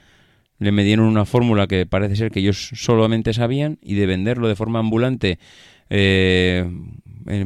le 0.60 0.72
metieron 0.72 1.06
una 1.06 1.26
fórmula 1.26 1.68
que 1.68 1.86
parece 1.86 2.16
ser 2.16 2.32
que 2.32 2.40
ellos 2.40 2.72
solamente 2.74 3.34
sabían 3.34 3.78
y 3.82 3.96
de 3.96 4.06
venderlo 4.06 4.48
de 4.48 4.56
forma 4.56 4.80
ambulante 4.80 5.40
eh, 5.90 6.70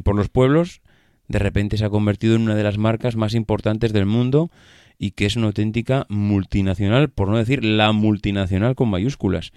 por 0.04 0.16
los 0.16 0.30
pueblos, 0.30 0.82
de 1.28 1.40
repente 1.40 1.78
se 1.78 1.86
ha 1.86 1.90
convertido 1.90 2.36
en 2.36 2.44
una 2.44 2.56
de 2.56 2.64
las 2.64 2.78
marcas 2.78 3.16
más 3.16 3.34
importantes 3.34 3.94
del 3.94 4.06
mundo 4.06 4.50
y 4.98 5.12
que 5.12 5.26
es 5.26 5.36
una 5.36 5.48
auténtica 5.48 6.06
multinacional, 6.10 7.10
por 7.10 7.30
no 7.30 7.38
decir 7.38 7.64
la 7.64 7.92
multinacional 7.94 8.76
con 8.76 8.90
mayúsculas. 8.90 9.54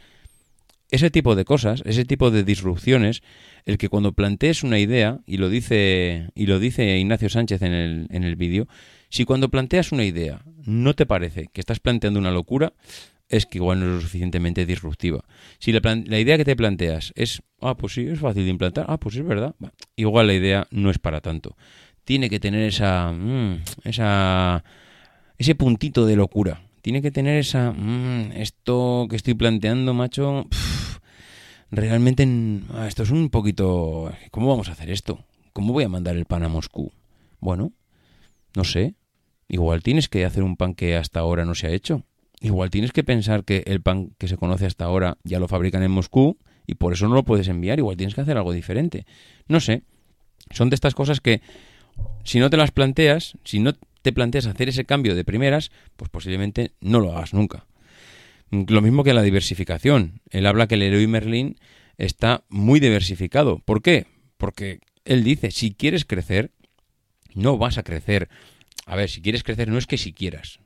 Ese 0.91 1.11
tipo 1.11 1.35
de 1.35 1.47
cosas, 1.47 1.83
ese 1.87 2.05
tipo 2.05 2.31
de 2.31 2.45
disrupciones, 2.45 3.23
el 3.65 3.79
que 3.79 3.89
cuando 3.89 4.13
plantees 4.13 4.63
una 4.63 4.79
idea, 4.79 5.21
y 5.27 5.39
lo 5.39 5.49
dice, 5.49 6.29
y 6.35 6.47
lo 6.47 6.59
dice 6.59 6.99
Ignacio 6.99 7.31
Sánchez 7.31 7.63
en 7.63 7.73
el, 7.73 8.07
en 8.11 8.25
el 8.25 8.37
vídeo, 8.37 8.69
si 9.09 9.25
cuando 9.25 9.49
planteas 9.49 9.91
una 9.91 10.05
idea 10.05 10.43
no 10.65 10.95
te 10.95 11.07
parece 11.07 11.49
que 11.53 11.61
estás 11.61 11.81
planteando 11.81 12.21
una 12.21 12.31
locura, 12.31 12.75
es 13.29 13.47
que 13.47 13.59
igual 13.59 13.81
no 13.81 13.87
es 13.87 13.93
lo 13.93 14.01
suficientemente 14.01 14.67
disruptiva. 14.67 15.25
Si 15.59 15.73
la, 15.73 16.19
idea 16.19 16.37
que 16.37 16.45
te 16.45 16.57
planteas 16.57 17.13
es, 17.15 17.43
ah, 17.61 17.77
pues 17.77 17.95
sí, 17.95 18.07
es 18.07 18.21
fácil 18.21 18.45
de 18.45 18.51
implantar, 18.51 18.87
ah, 18.89 18.99
pues 18.99 19.17
es 19.17 19.25
verdad, 19.25 19.55
igual 19.97 20.27
la 20.27 20.35
idea 20.35 20.67
no 20.71 20.91
es 20.91 20.99
para 20.99 21.21
tanto. 21.21 21.57
Tiene 22.05 22.29
que 22.29 22.41
tener 22.41 22.69
esa, 22.69 23.13
mm, 23.13 23.63
esa, 23.85 24.65
ese 25.39 25.55
puntito 25.55 26.07
de 26.07 26.17
locura. 26.17 26.63
Tiene 26.83 27.01
que 27.01 27.11
tener 27.11 27.39
esa, 27.39 27.73
mm, 27.73 28.33
esto 28.35 29.07
que 29.09 29.17
estoy 29.17 29.35
planteando, 29.35 29.95
macho, 29.95 30.47
realmente, 31.71 32.27
ah, 32.75 32.87
esto 32.89 33.05
es 33.05 33.11
un 33.11 33.31
poquito, 33.31 34.13
¿cómo 34.31 34.49
vamos 34.49 34.69
a 34.69 34.73
hacer 34.73 34.91
esto? 34.91 35.25
¿cómo 35.53 35.73
voy 35.73 35.85
a 35.85 35.89
mandar 35.89 36.17
el 36.17 36.25
pan 36.25 36.43
a 36.43 36.49
Moscú? 36.49 36.93
Bueno, 37.41 37.73
no 38.55 38.65
sé. 38.65 38.95
Igual 39.49 39.83
tienes 39.83 40.09
que 40.09 40.25
hacer 40.25 40.43
un 40.43 40.57
pan 40.57 40.75
que 40.75 40.97
hasta 40.97 41.21
ahora 41.21 41.45
no 41.45 41.55
se 41.55 41.67
ha 41.67 41.71
hecho. 41.71 42.05
Igual 42.43 42.71
tienes 42.71 42.91
que 42.91 43.05
pensar 43.05 43.45
que 43.45 43.63
el 43.67 43.81
pan 43.81 44.11
que 44.19 44.27
se 44.27 44.37
conoce 44.37 44.67
hasta 44.67 44.85
ahora 44.85 45.17
ya 45.23 45.39
lo 45.39 45.47
fabrican 45.47 45.85
en 45.85 45.93
Moscú 45.93 46.39
y 46.67 46.75
por 46.75 46.93
eso 46.93 47.07
no 47.07 47.15
lo 47.15 47.23
puedes 47.23 47.47
enviar. 47.47 47.79
Igual 47.79 47.97
tienes 47.97 48.17
que 48.17 48.21
hacer 48.21 48.37
algo 48.37 48.53
diferente. 48.53 49.07
No 49.47 49.61
sé. 49.61 49.85
Son 50.51 50.69
de 50.69 50.75
estas 50.75 50.97
cosas 50.97 51.21
que 51.21 51.41
si 52.25 52.41
no 52.41 52.51
te 52.51 52.57
las 52.57 52.73
planteas, 52.73 53.39
si 53.45 53.61
no 53.61 53.75
te 54.03 54.13
planteas 54.13 54.47
hacer 54.47 54.69
ese 54.69 54.85
cambio 54.85 55.15
de 55.15 55.25
primeras, 55.25 55.71
pues 55.95 56.11
posiblemente 56.11 56.73
no 56.81 56.99
lo 56.99 57.13
hagas 57.13 57.33
nunca. 57.33 57.67
Lo 58.51 58.83
mismo 58.83 59.05
que 59.05 59.15
la 59.15 59.23
diversificación. 59.23 60.21
Él 60.31 60.47
habla 60.47 60.67
que 60.67 60.75
el 60.75 60.81
Leroy 60.81 61.07
Merlin 61.07 61.57
está 61.97 62.43
muy 62.49 62.81
diversificado. 62.81 63.61
¿Por 63.61 63.83
qué? 63.83 64.07
Porque 64.37 64.81
él 65.05 65.23
dice, 65.23 65.53
si 65.53 65.75
quieres 65.75 66.05
crecer, 66.05 66.51
no 67.35 67.57
vas 67.57 67.79
a 67.79 67.85
crecer. 67.85 68.29
A 68.85 68.97
ver, 68.97 69.09
si 69.09 69.23
quieres 69.23 69.45
crecer 69.45 69.69
no 69.69 69.79
es 69.79 69.87
que 69.87 69.97
si 69.97 70.13
quieras. 70.13 70.59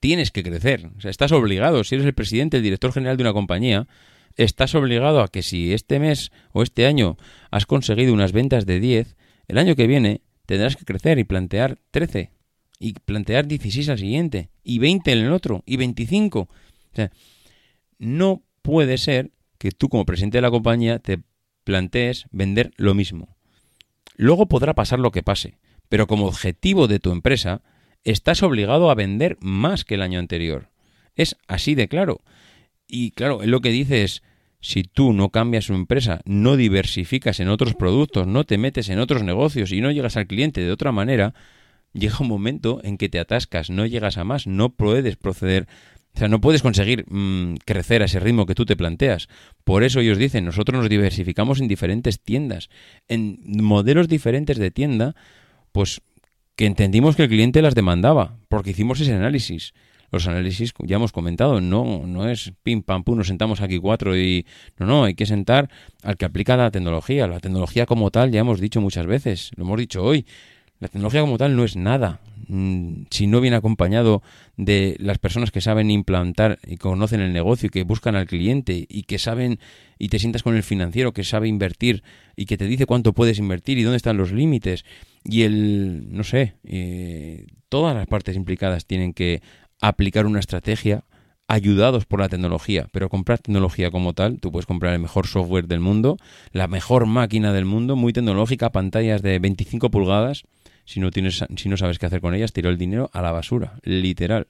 Tienes 0.00 0.30
que 0.30 0.42
crecer. 0.42 0.90
O 0.96 1.00
sea, 1.00 1.10
estás 1.10 1.32
obligado. 1.32 1.84
Si 1.84 1.94
eres 1.94 2.06
el 2.06 2.14
presidente, 2.14 2.58
el 2.58 2.62
director 2.62 2.92
general 2.92 3.16
de 3.16 3.22
una 3.22 3.32
compañía, 3.32 3.86
estás 4.36 4.74
obligado 4.74 5.20
a 5.20 5.28
que 5.28 5.42
si 5.42 5.72
este 5.72 5.98
mes 5.98 6.30
o 6.52 6.62
este 6.62 6.86
año 6.86 7.16
has 7.50 7.66
conseguido 7.66 8.12
unas 8.12 8.32
ventas 8.32 8.66
de 8.66 8.80
10, 8.80 9.16
el 9.48 9.58
año 9.58 9.76
que 9.76 9.86
viene 9.86 10.20
tendrás 10.44 10.76
que 10.76 10.84
crecer 10.84 11.18
y 11.18 11.24
plantear 11.24 11.78
13 11.90 12.30
y 12.78 12.92
plantear 12.92 13.46
16 13.46 13.88
al 13.88 13.98
siguiente 13.98 14.50
y 14.62 14.78
20 14.78 15.12
en 15.12 15.18
el 15.18 15.32
otro 15.32 15.62
y 15.66 15.76
25. 15.76 16.40
O 16.40 16.48
sea, 16.94 17.10
no 17.98 18.42
puede 18.62 18.98
ser 18.98 19.30
que 19.58 19.70
tú 19.70 19.88
como 19.88 20.04
presidente 20.04 20.38
de 20.38 20.42
la 20.42 20.50
compañía 20.50 20.98
te 20.98 21.20
plantees 21.64 22.26
vender 22.30 22.72
lo 22.76 22.94
mismo. 22.94 23.36
Luego 24.16 24.46
podrá 24.46 24.74
pasar 24.74 24.98
lo 24.98 25.10
que 25.10 25.22
pase, 25.22 25.58
pero 25.88 26.06
como 26.06 26.26
objetivo 26.26 26.86
de 26.88 27.00
tu 27.00 27.12
empresa 27.12 27.62
estás 28.06 28.42
obligado 28.42 28.90
a 28.90 28.94
vender 28.94 29.36
más 29.40 29.84
que 29.84 29.94
el 29.94 30.02
año 30.02 30.18
anterior. 30.18 30.68
Es 31.16 31.36
así 31.48 31.74
de 31.74 31.88
claro. 31.88 32.22
Y 32.86 33.10
claro, 33.10 33.40
lo 33.44 33.60
que 33.60 33.70
dice 33.70 34.04
es, 34.04 34.22
si 34.60 34.84
tú 34.84 35.12
no 35.12 35.30
cambias 35.30 35.66
tu 35.66 35.74
empresa, 35.74 36.20
no 36.24 36.56
diversificas 36.56 37.40
en 37.40 37.48
otros 37.48 37.74
productos, 37.74 38.26
no 38.26 38.44
te 38.44 38.58
metes 38.58 38.88
en 38.88 39.00
otros 39.00 39.22
negocios 39.22 39.72
y 39.72 39.80
no 39.80 39.90
llegas 39.90 40.16
al 40.16 40.28
cliente 40.28 40.60
de 40.60 40.70
otra 40.70 40.92
manera, 40.92 41.34
llega 41.92 42.18
un 42.20 42.28
momento 42.28 42.80
en 42.84 42.96
que 42.96 43.08
te 43.08 43.18
atascas, 43.18 43.70
no 43.70 43.86
llegas 43.86 44.18
a 44.18 44.24
más, 44.24 44.46
no 44.46 44.70
puedes 44.70 45.16
proceder, 45.16 45.66
o 46.14 46.18
sea, 46.18 46.28
no 46.28 46.40
puedes 46.40 46.62
conseguir 46.62 47.04
mm, 47.08 47.56
crecer 47.64 48.02
a 48.02 48.06
ese 48.06 48.20
ritmo 48.20 48.46
que 48.46 48.54
tú 48.54 48.64
te 48.64 48.76
planteas. 48.76 49.28
Por 49.64 49.82
eso 49.82 50.00
ellos 50.00 50.18
dicen, 50.18 50.44
nosotros 50.44 50.80
nos 50.80 50.88
diversificamos 50.88 51.60
en 51.60 51.68
diferentes 51.68 52.20
tiendas, 52.20 52.70
en 53.08 53.40
modelos 53.44 54.08
diferentes 54.08 54.58
de 54.58 54.70
tienda, 54.70 55.16
pues 55.72 56.02
que 56.56 56.66
entendimos 56.66 57.16
que 57.16 57.24
el 57.24 57.28
cliente 57.28 57.62
las 57.62 57.74
demandaba, 57.74 58.38
porque 58.48 58.70
hicimos 58.70 59.00
ese 59.00 59.14
análisis 59.14 59.72
los 60.10 60.26
análisis 60.28 60.72
ya 60.78 60.96
hemos 60.96 61.12
comentado, 61.12 61.60
no, 61.60 62.06
no 62.06 62.28
es 62.28 62.52
pim 62.62 62.82
pam 62.82 63.04
pum, 63.04 63.18
nos 63.18 63.26
sentamos 63.26 63.60
aquí 63.60 63.78
cuatro 63.78 64.16
y 64.16 64.46
no, 64.78 64.86
no, 64.86 65.04
hay 65.04 65.14
que 65.14 65.26
sentar 65.26 65.68
al 66.02 66.16
que 66.16 66.24
aplica 66.24 66.56
la 66.56 66.70
tecnología. 66.70 67.26
La 67.26 67.40
tecnología 67.40 67.86
como 67.86 68.10
tal, 68.10 68.30
ya 68.30 68.40
hemos 68.40 68.60
dicho 68.60 68.80
muchas 68.80 69.06
veces, 69.06 69.50
lo 69.56 69.64
hemos 69.64 69.78
dicho 69.78 70.02
hoy, 70.02 70.26
la 70.78 70.88
tecnología 70.88 71.22
como 71.22 71.38
tal 71.38 71.56
no 71.56 71.64
es 71.64 71.76
nada 71.76 72.20
si 72.48 73.26
no 73.26 73.40
viene 73.40 73.56
acompañado 73.56 74.22
de 74.56 74.96
las 75.00 75.18
personas 75.18 75.50
que 75.50 75.60
saben 75.60 75.90
implantar 75.90 76.58
y 76.66 76.76
conocen 76.76 77.20
el 77.20 77.32
negocio 77.32 77.66
y 77.66 77.70
que 77.70 77.82
buscan 77.82 78.14
al 78.14 78.26
cliente 78.26 78.86
y 78.88 79.02
que 79.02 79.18
saben 79.18 79.58
y 79.98 80.08
te 80.08 80.18
sientas 80.18 80.42
con 80.42 80.54
el 80.54 80.62
financiero 80.62 81.12
que 81.12 81.24
sabe 81.24 81.48
invertir 81.48 82.02
y 82.36 82.46
que 82.46 82.56
te 82.56 82.66
dice 82.66 82.86
cuánto 82.86 83.12
puedes 83.12 83.38
invertir 83.38 83.78
y 83.78 83.82
dónde 83.82 83.96
están 83.96 84.16
los 84.16 84.32
límites 84.32 84.84
y 85.24 85.42
el 85.42 86.06
no 86.12 86.22
sé 86.22 86.54
eh, 86.64 87.46
todas 87.68 87.96
las 87.96 88.06
partes 88.06 88.36
implicadas 88.36 88.86
tienen 88.86 89.12
que 89.12 89.42
aplicar 89.80 90.26
una 90.26 90.40
estrategia 90.40 91.04
ayudados 91.48 92.06
por 92.06 92.20
la 92.20 92.28
tecnología, 92.28 92.88
pero 92.92 93.08
comprar 93.08 93.38
tecnología 93.38 93.90
como 93.90 94.14
tal, 94.14 94.40
tú 94.40 94.50
puedes 94.50 94.66
comprar 94.66 94.94
el 94.94 95.00
mejor 95.00 95.26
software 95.26 95.68
del 95.68 95.80
mundo, 95.80 96.16
la 96.52 96.66
mejor 96.66 97.06
máquina 97.06 97.52
del 97.52 97.64
mundo, 97.64 97.94
muy 97.94 98.12
tecnológica, 98.12 98.72
pantallas 98.72 99.22
de 99.22 99.38
25 99.38 99.90
pulgadas, 99.90 100.44
si 100.86 101.00
no 101.00 101.10
tienes 101.10 101.44
si 101.56 101.68
no 101.68 101.76
sabes 101.76 101.98
qué 101.98 102.06
hacer 102.06 102.20
con 102.22 102.34
ellas, 102.34 102.52
tiro 102.52 102.70
el 102.70 102.78
dinero 102.78 103.10
a 103.12 103.20
la 103.20 103.32
basura, 103.32 103.78
literal. 103.82 104.46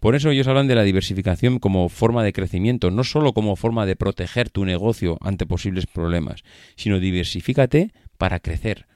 Por 0.00 0.14
eso 0.14 0.30
ellos 0.30 0.46
hablan 0.46 0.68
de 0.68 0.74
la 0.74 0.82
diversificación 0.82 1.58
como 1.58 1.88
forma 1.88 2.22
de 2.22 2.32
crecimiento, 2.32 2.90
no 2.90 3.04
solo 3.04 3.34
como 3.34 3.56
forma 3.56 3.84
de 3.84 3.96
proteger 3.96 4.50
tu 4.50 4.64
negocio 4.64 5.18
ante 5.20 5.46
posibles 5.46 5.86
problemas, 5.86 6.42
sino 6.76 7.00
diversifícate 7.00 7.90
para 8.16 8.40
crecer, 8.40 8.86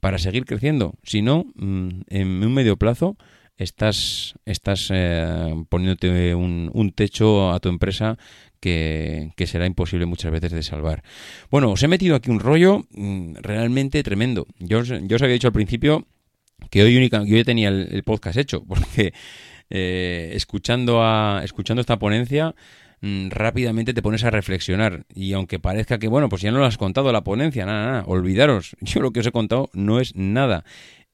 para 0.00 0.18
seguir 0.18 0.46
creciendo. 0.46 0.94
Si 1.04 1.22
no, 1.22 1.44
mm, 1.54 1.88
en 2.08 2.44
un 2.44 2.54
medio 2.54 2.76
plazo 2.76 3.16
estás, 3.58 4.34
estás 4.44 4.88
eh, 4.92 5.54
poniéndote 5.68 6.34
un, 6.34 6.70
un, 6.72 6.92
techo 6.92 7.52
a 7.52 7.60
tu 7.60 7.68
empresa 7.68 8.18
que, 8.66 9.46
será 9.46 9.66
imposible 9.66 10.06
muchas 10.06 10.32
veces 10.32 10.52
de 10.52 10.62
salvar. 10.62 11.02
Bueno, 11.50 11.70
os 11.70 11.82
he 11.82 11.88
metido 11.88 12.16
aquí 12.16 12.30
un 12.30 12.40
rollo 12.40 12.86
mm, 12.90 13.36
realmente 13.36 14.02
tremendo. 14.02 14.46
Yo, 14.58 14.82
yo 14.82 15.16
os 15.16 15.22
había 15.22 15.34
dicho 15.34 15.48
al 15.48 15.52
principio 15.52 16.06
que 16.70 16.82
hoy, 16.82 16.96
única, 16.96 17.22
yo 17.24 17.44
tenía 17.44 17.68
el, 17.68 18.02
podcast 18.02 18.38
hecho, 18.38 18.64
porque 18.68 19.12
eh, 19.70 20.32
escuchando, 20.34 21.02
a, 21.02 21.42
escuchando 21.44 21.80
esta 21.80 21.98
ponencia 21.98 22.54
mm, 23.02 23.28
rápidamente 23.28 23.94
te 23.94 24.02
pones 24.02 24.24
a 24.24 24.30
reflexionar 24.30 25.06
y 25.14 25.32
aunque 25.32 25.58
parezca 25.58 25.98
que 25.98 26.08
bueno 26.08 26.28
pues 26.28 26.42
ya 26.42 26.50
no 26.50 26.58
lo 26.58 26.64
has 26.64 26.78
contado 26.78 27.12
la 27.12 27.24
ponencia 27.24 27.66
nada 27.66 27.84
nada 27.84 28.04
olvidaros 28.06 28.76
yo 28.80 29.00
lo 29.00 29.10
que 29.10 29.20
os 29.20 29.26
he 29.26 29.32
contado 29.32 29.70
no 29.74 29.98
es 29.98 30.14
nada 30.14 30.64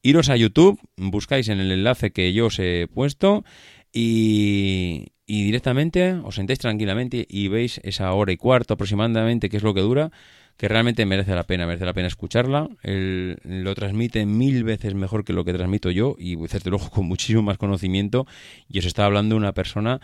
iros 0.02 0.28
a 0.28 0.36
YouTube, 0.36 0.80
buscáis 0.96 1.48
en 1.48 1.60
el 1.60 1.70
enlace 1.72 2.12
que 2.12 2.32
yo 2.32 2.46
os 2.46 2.58
he 2.58 2.88
puesto 2.92 3.44
y, 3.92 5.12
directamente 5.26 6.14
os 6.24 6.36
sentéis 6.36 6.58
tranquilamente 6.58 7.26
y 7.28 7.48
veis 7.48 7.80
esa 7.84 8.12
hora 8.12 8.32
y 8.32 8.36
cuarto 8.36 8.74
aproximadamente, 8.74 9.48
que 9.48 9.56
es 9.56 9.62
lo 9.62 9.74
que 9.74 9.80
dura, 9.80 10.10
que 10.56 10.68
realmente 10.68 11.06
merece 11.06 11.34
la 11.34 11.44
pena, 11.44 11.66
merece 11.66 11.84
la 11.84 11.94
pena 11.94 12.08
escucharla. 12.08 12.68
Él 12.82 13.38
lo 13.44 13.74
transmite 13.74 14.26
mil 14.26 14.64
veces 14.64 14.94
mejor 14.94 15.24
que 15.24 15.32
lo 15.32 15.44
que 15.44 15.52
transmito 15.52 15.90
yo 15.90 16.16
y 16.18 16.36
desde 16.36 16.70
luego 16.70 16.90
con 16.90 17.06
muchísimo 17.06 17.42
más 17.42 17.58
conocimiento 17.58 18.26
y 18.68 18.78
os 18.78 18.86
está 18.86 19.04
hablando 19.04 19.36
una 19.36 19.52
persona 19.52 20.00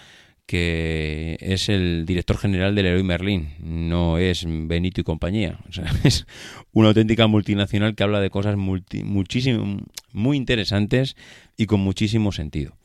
que 0.47 1.37
es 1.41 1.69
el 1.69 2.07
director 2.07 2.39
general 2.39 2.75
del 2.75 2.87
Leroy 2.87 3.03
Merlin, 3.03 3.51
no 3.61 4.17
es 4.17 4.47
Benito 4.47 5.03
y 5.03 5.05
compañía. 5.05 5.59
O 5.69 5.73
sea, 5.73 5.85
es 6.05 6.27
una 6.73 6.89
auténtica 6.89 7.27
multinacional 7.27 7.95
que 7.95 8.03
habla 8.03 8.19
de 8.21 8.31
cosas 8.31 8.57
muchísimo, 8.57 9.79
muy 10.13 10.39
interesantes 10.39 11.17
y 11.59 11.67
con 11.67 11.81
muchísimo 11.81 12.33
sentido. 12.33 12.79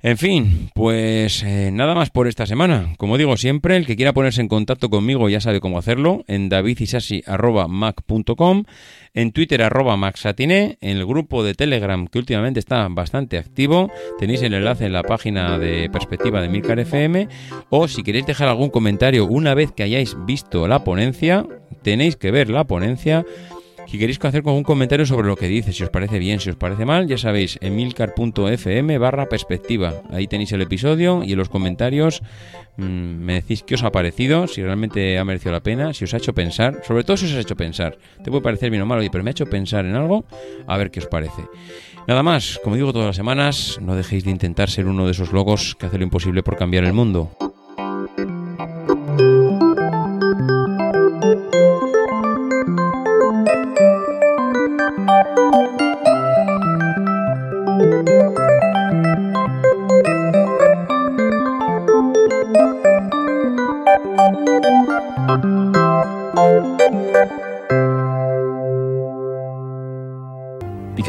En 0.00 0.16
fin, 0.16 0.70
pues 0.76 1.42
eh, 1.42 1.70
nada 1.72 1.96
más 1.96 2.10
por 2.10 2.28
esta 2.28 2.46
semana. 2.46 2.94
Como 2.98 3.18
digo 3.18 3.36
siempre, 3.36 3.76
el 3.76 3.84
que 3.84 3.96
quiera 3.96 4.12
ponerse 4.12 4.40
en 4.40 4.46
contacto 4.46 4.90
conmigo 4.90 5.28
ya 5.28 5.40
sabe 5.40 5.58
cómo 5.58 5.76
hacerlo, 5.76 6.22
en 6.28 6.48
davidisasi.mac.com, 6.48 8.62
en 9.14 9.32
Twitter 9.32 9.60
arroba 9.60 9.96
en 9.96 10.76
el 10.80 11.04
grupo 11.04 11.42
de 11.42 11.54
Telegram 11.54 12.06
que 12.06 12.20
últimamente 12.20 12.60
está 12.60 12.86
bastante 12.86 13.38
activo, 13.38 13.90
tenéis 14.20 14.42
el 14.42 14.54
enlace 14.54 14.86
en 14.86 14.92
la 14.92 15.02
página 15.02 15.58
de 15.58 15.90
perspectiva 15.90 16.40
de 16.40 16.48
Milcar 16.48 16.78
FM, 16.78 17.26
o 17.68 17.88
si 17.88 18.04
queréis 18.04 18.26
dejar 18.26 18.46
algún 18.46 18.70
comentario 18.70 19.26
una 19.26 19.54
vez 19.54 19.72
que 19.72 19.82
hayáis 19.82 20.16
visto 20.26 20.68
la 20.68 20.84
ponencia, 20.84 21.44
tenéis 21.82 22.14
que 22.14 22.30
ver 22.30 22.50
la 22.50 22.68
ponencia 22.68 23.24
si 23.88 23.98
queréis 23.98 24.22
hacer 24.22 24.46
un 24.46 24.62
comentario 24.62 25.06
sobre 25.06 25.26
lo 25.26 25.36
que 25.36 25.48
dice, 25.48 25.72
si 25.72 25.82
os 25.82 25.88
parece 25.88 26.18
bien, 26.18 26.40
si 26.40 26.50
os 26.50 26.56
parece 26.56 26.84
mal, 26.84 27.06
ya 27.06 27.16
sabéis, 27.16 27.58
emilcar.fm 27.62 28.98
barra 28.98 29.30
perspectiva. 29.30 30.02
Ahí 30.10 30.26
tenéis 30.26 30.52
el 30.52 30.60
episodio 30.60 31.24
y 31.24 31.32
en 31.32 31.38
los 31.38 31.48
comentarios 31.48 32.22
mmm, 32.76 32.84
me 32.84 33.34
decís 33.34 33.62
qué 33.62 33.76
os 33.76 33.82
ha 33.84 33.90
parecido, 33.90 34.46
si 34.46 34.62
realmente 34.62 35.18
ha 35.18 35.24
merecido 35.24 35.52
la 35.52 35.62
pena, 35.62 35.94
si 35.94 36.04
os 36.04 36.12
ha 36.12 36.18
hecho 36.18 36.34
pensar, 36.34 36.82
sobre 36.86 37.02
todo 37.02 37.16
si 37.16 37.24
os 37.24 37.32
ha 37.32 37.40
hecho 37.40 37.56
pensar. 37.56 37.96
Te 38.22 38.30
puede 38.30 38.42
parecer 38.42 38.70
bien 38.70 38.82
o 38.82 38.86
mal, 38.86 39.08
pero 39.10 39.24
me 39.24 39.30
ha 39.30 39.32
hecho 39.32 39.46
pensar 39.46 39.86
en 39.86 39.94
algo, 39.94 40.26
a 40.66 40.76
ver 40.76 40.90
qué 40.90 41.00
os 41.00 41.06
parece. 41.06 41.42
Nada 42.06 42.22
más, 42.22 42.60
como 42.62 42.76
digo 42.76 42.92
todas 42.92 43.06
las 43.06 43.16
semanas, 43.16 43.78
no 43.80 43.94
dejéis 43.94 44.24
de 44.24 44.30
intentar 44.30 44.68
ser 44.68 44.86
uno 44.86 45.06
de 45.06 45.12
esos 45.12 45.32
logos 45.32 45.74
que 45.76 45.86
hace 45.86 45.96
lo 45.96 46.04
imposible 46.04 46.42
por 46.42 46.56
cambiar 46.56 46.84
el 46.84 46.92
mundo. 46.92 47.30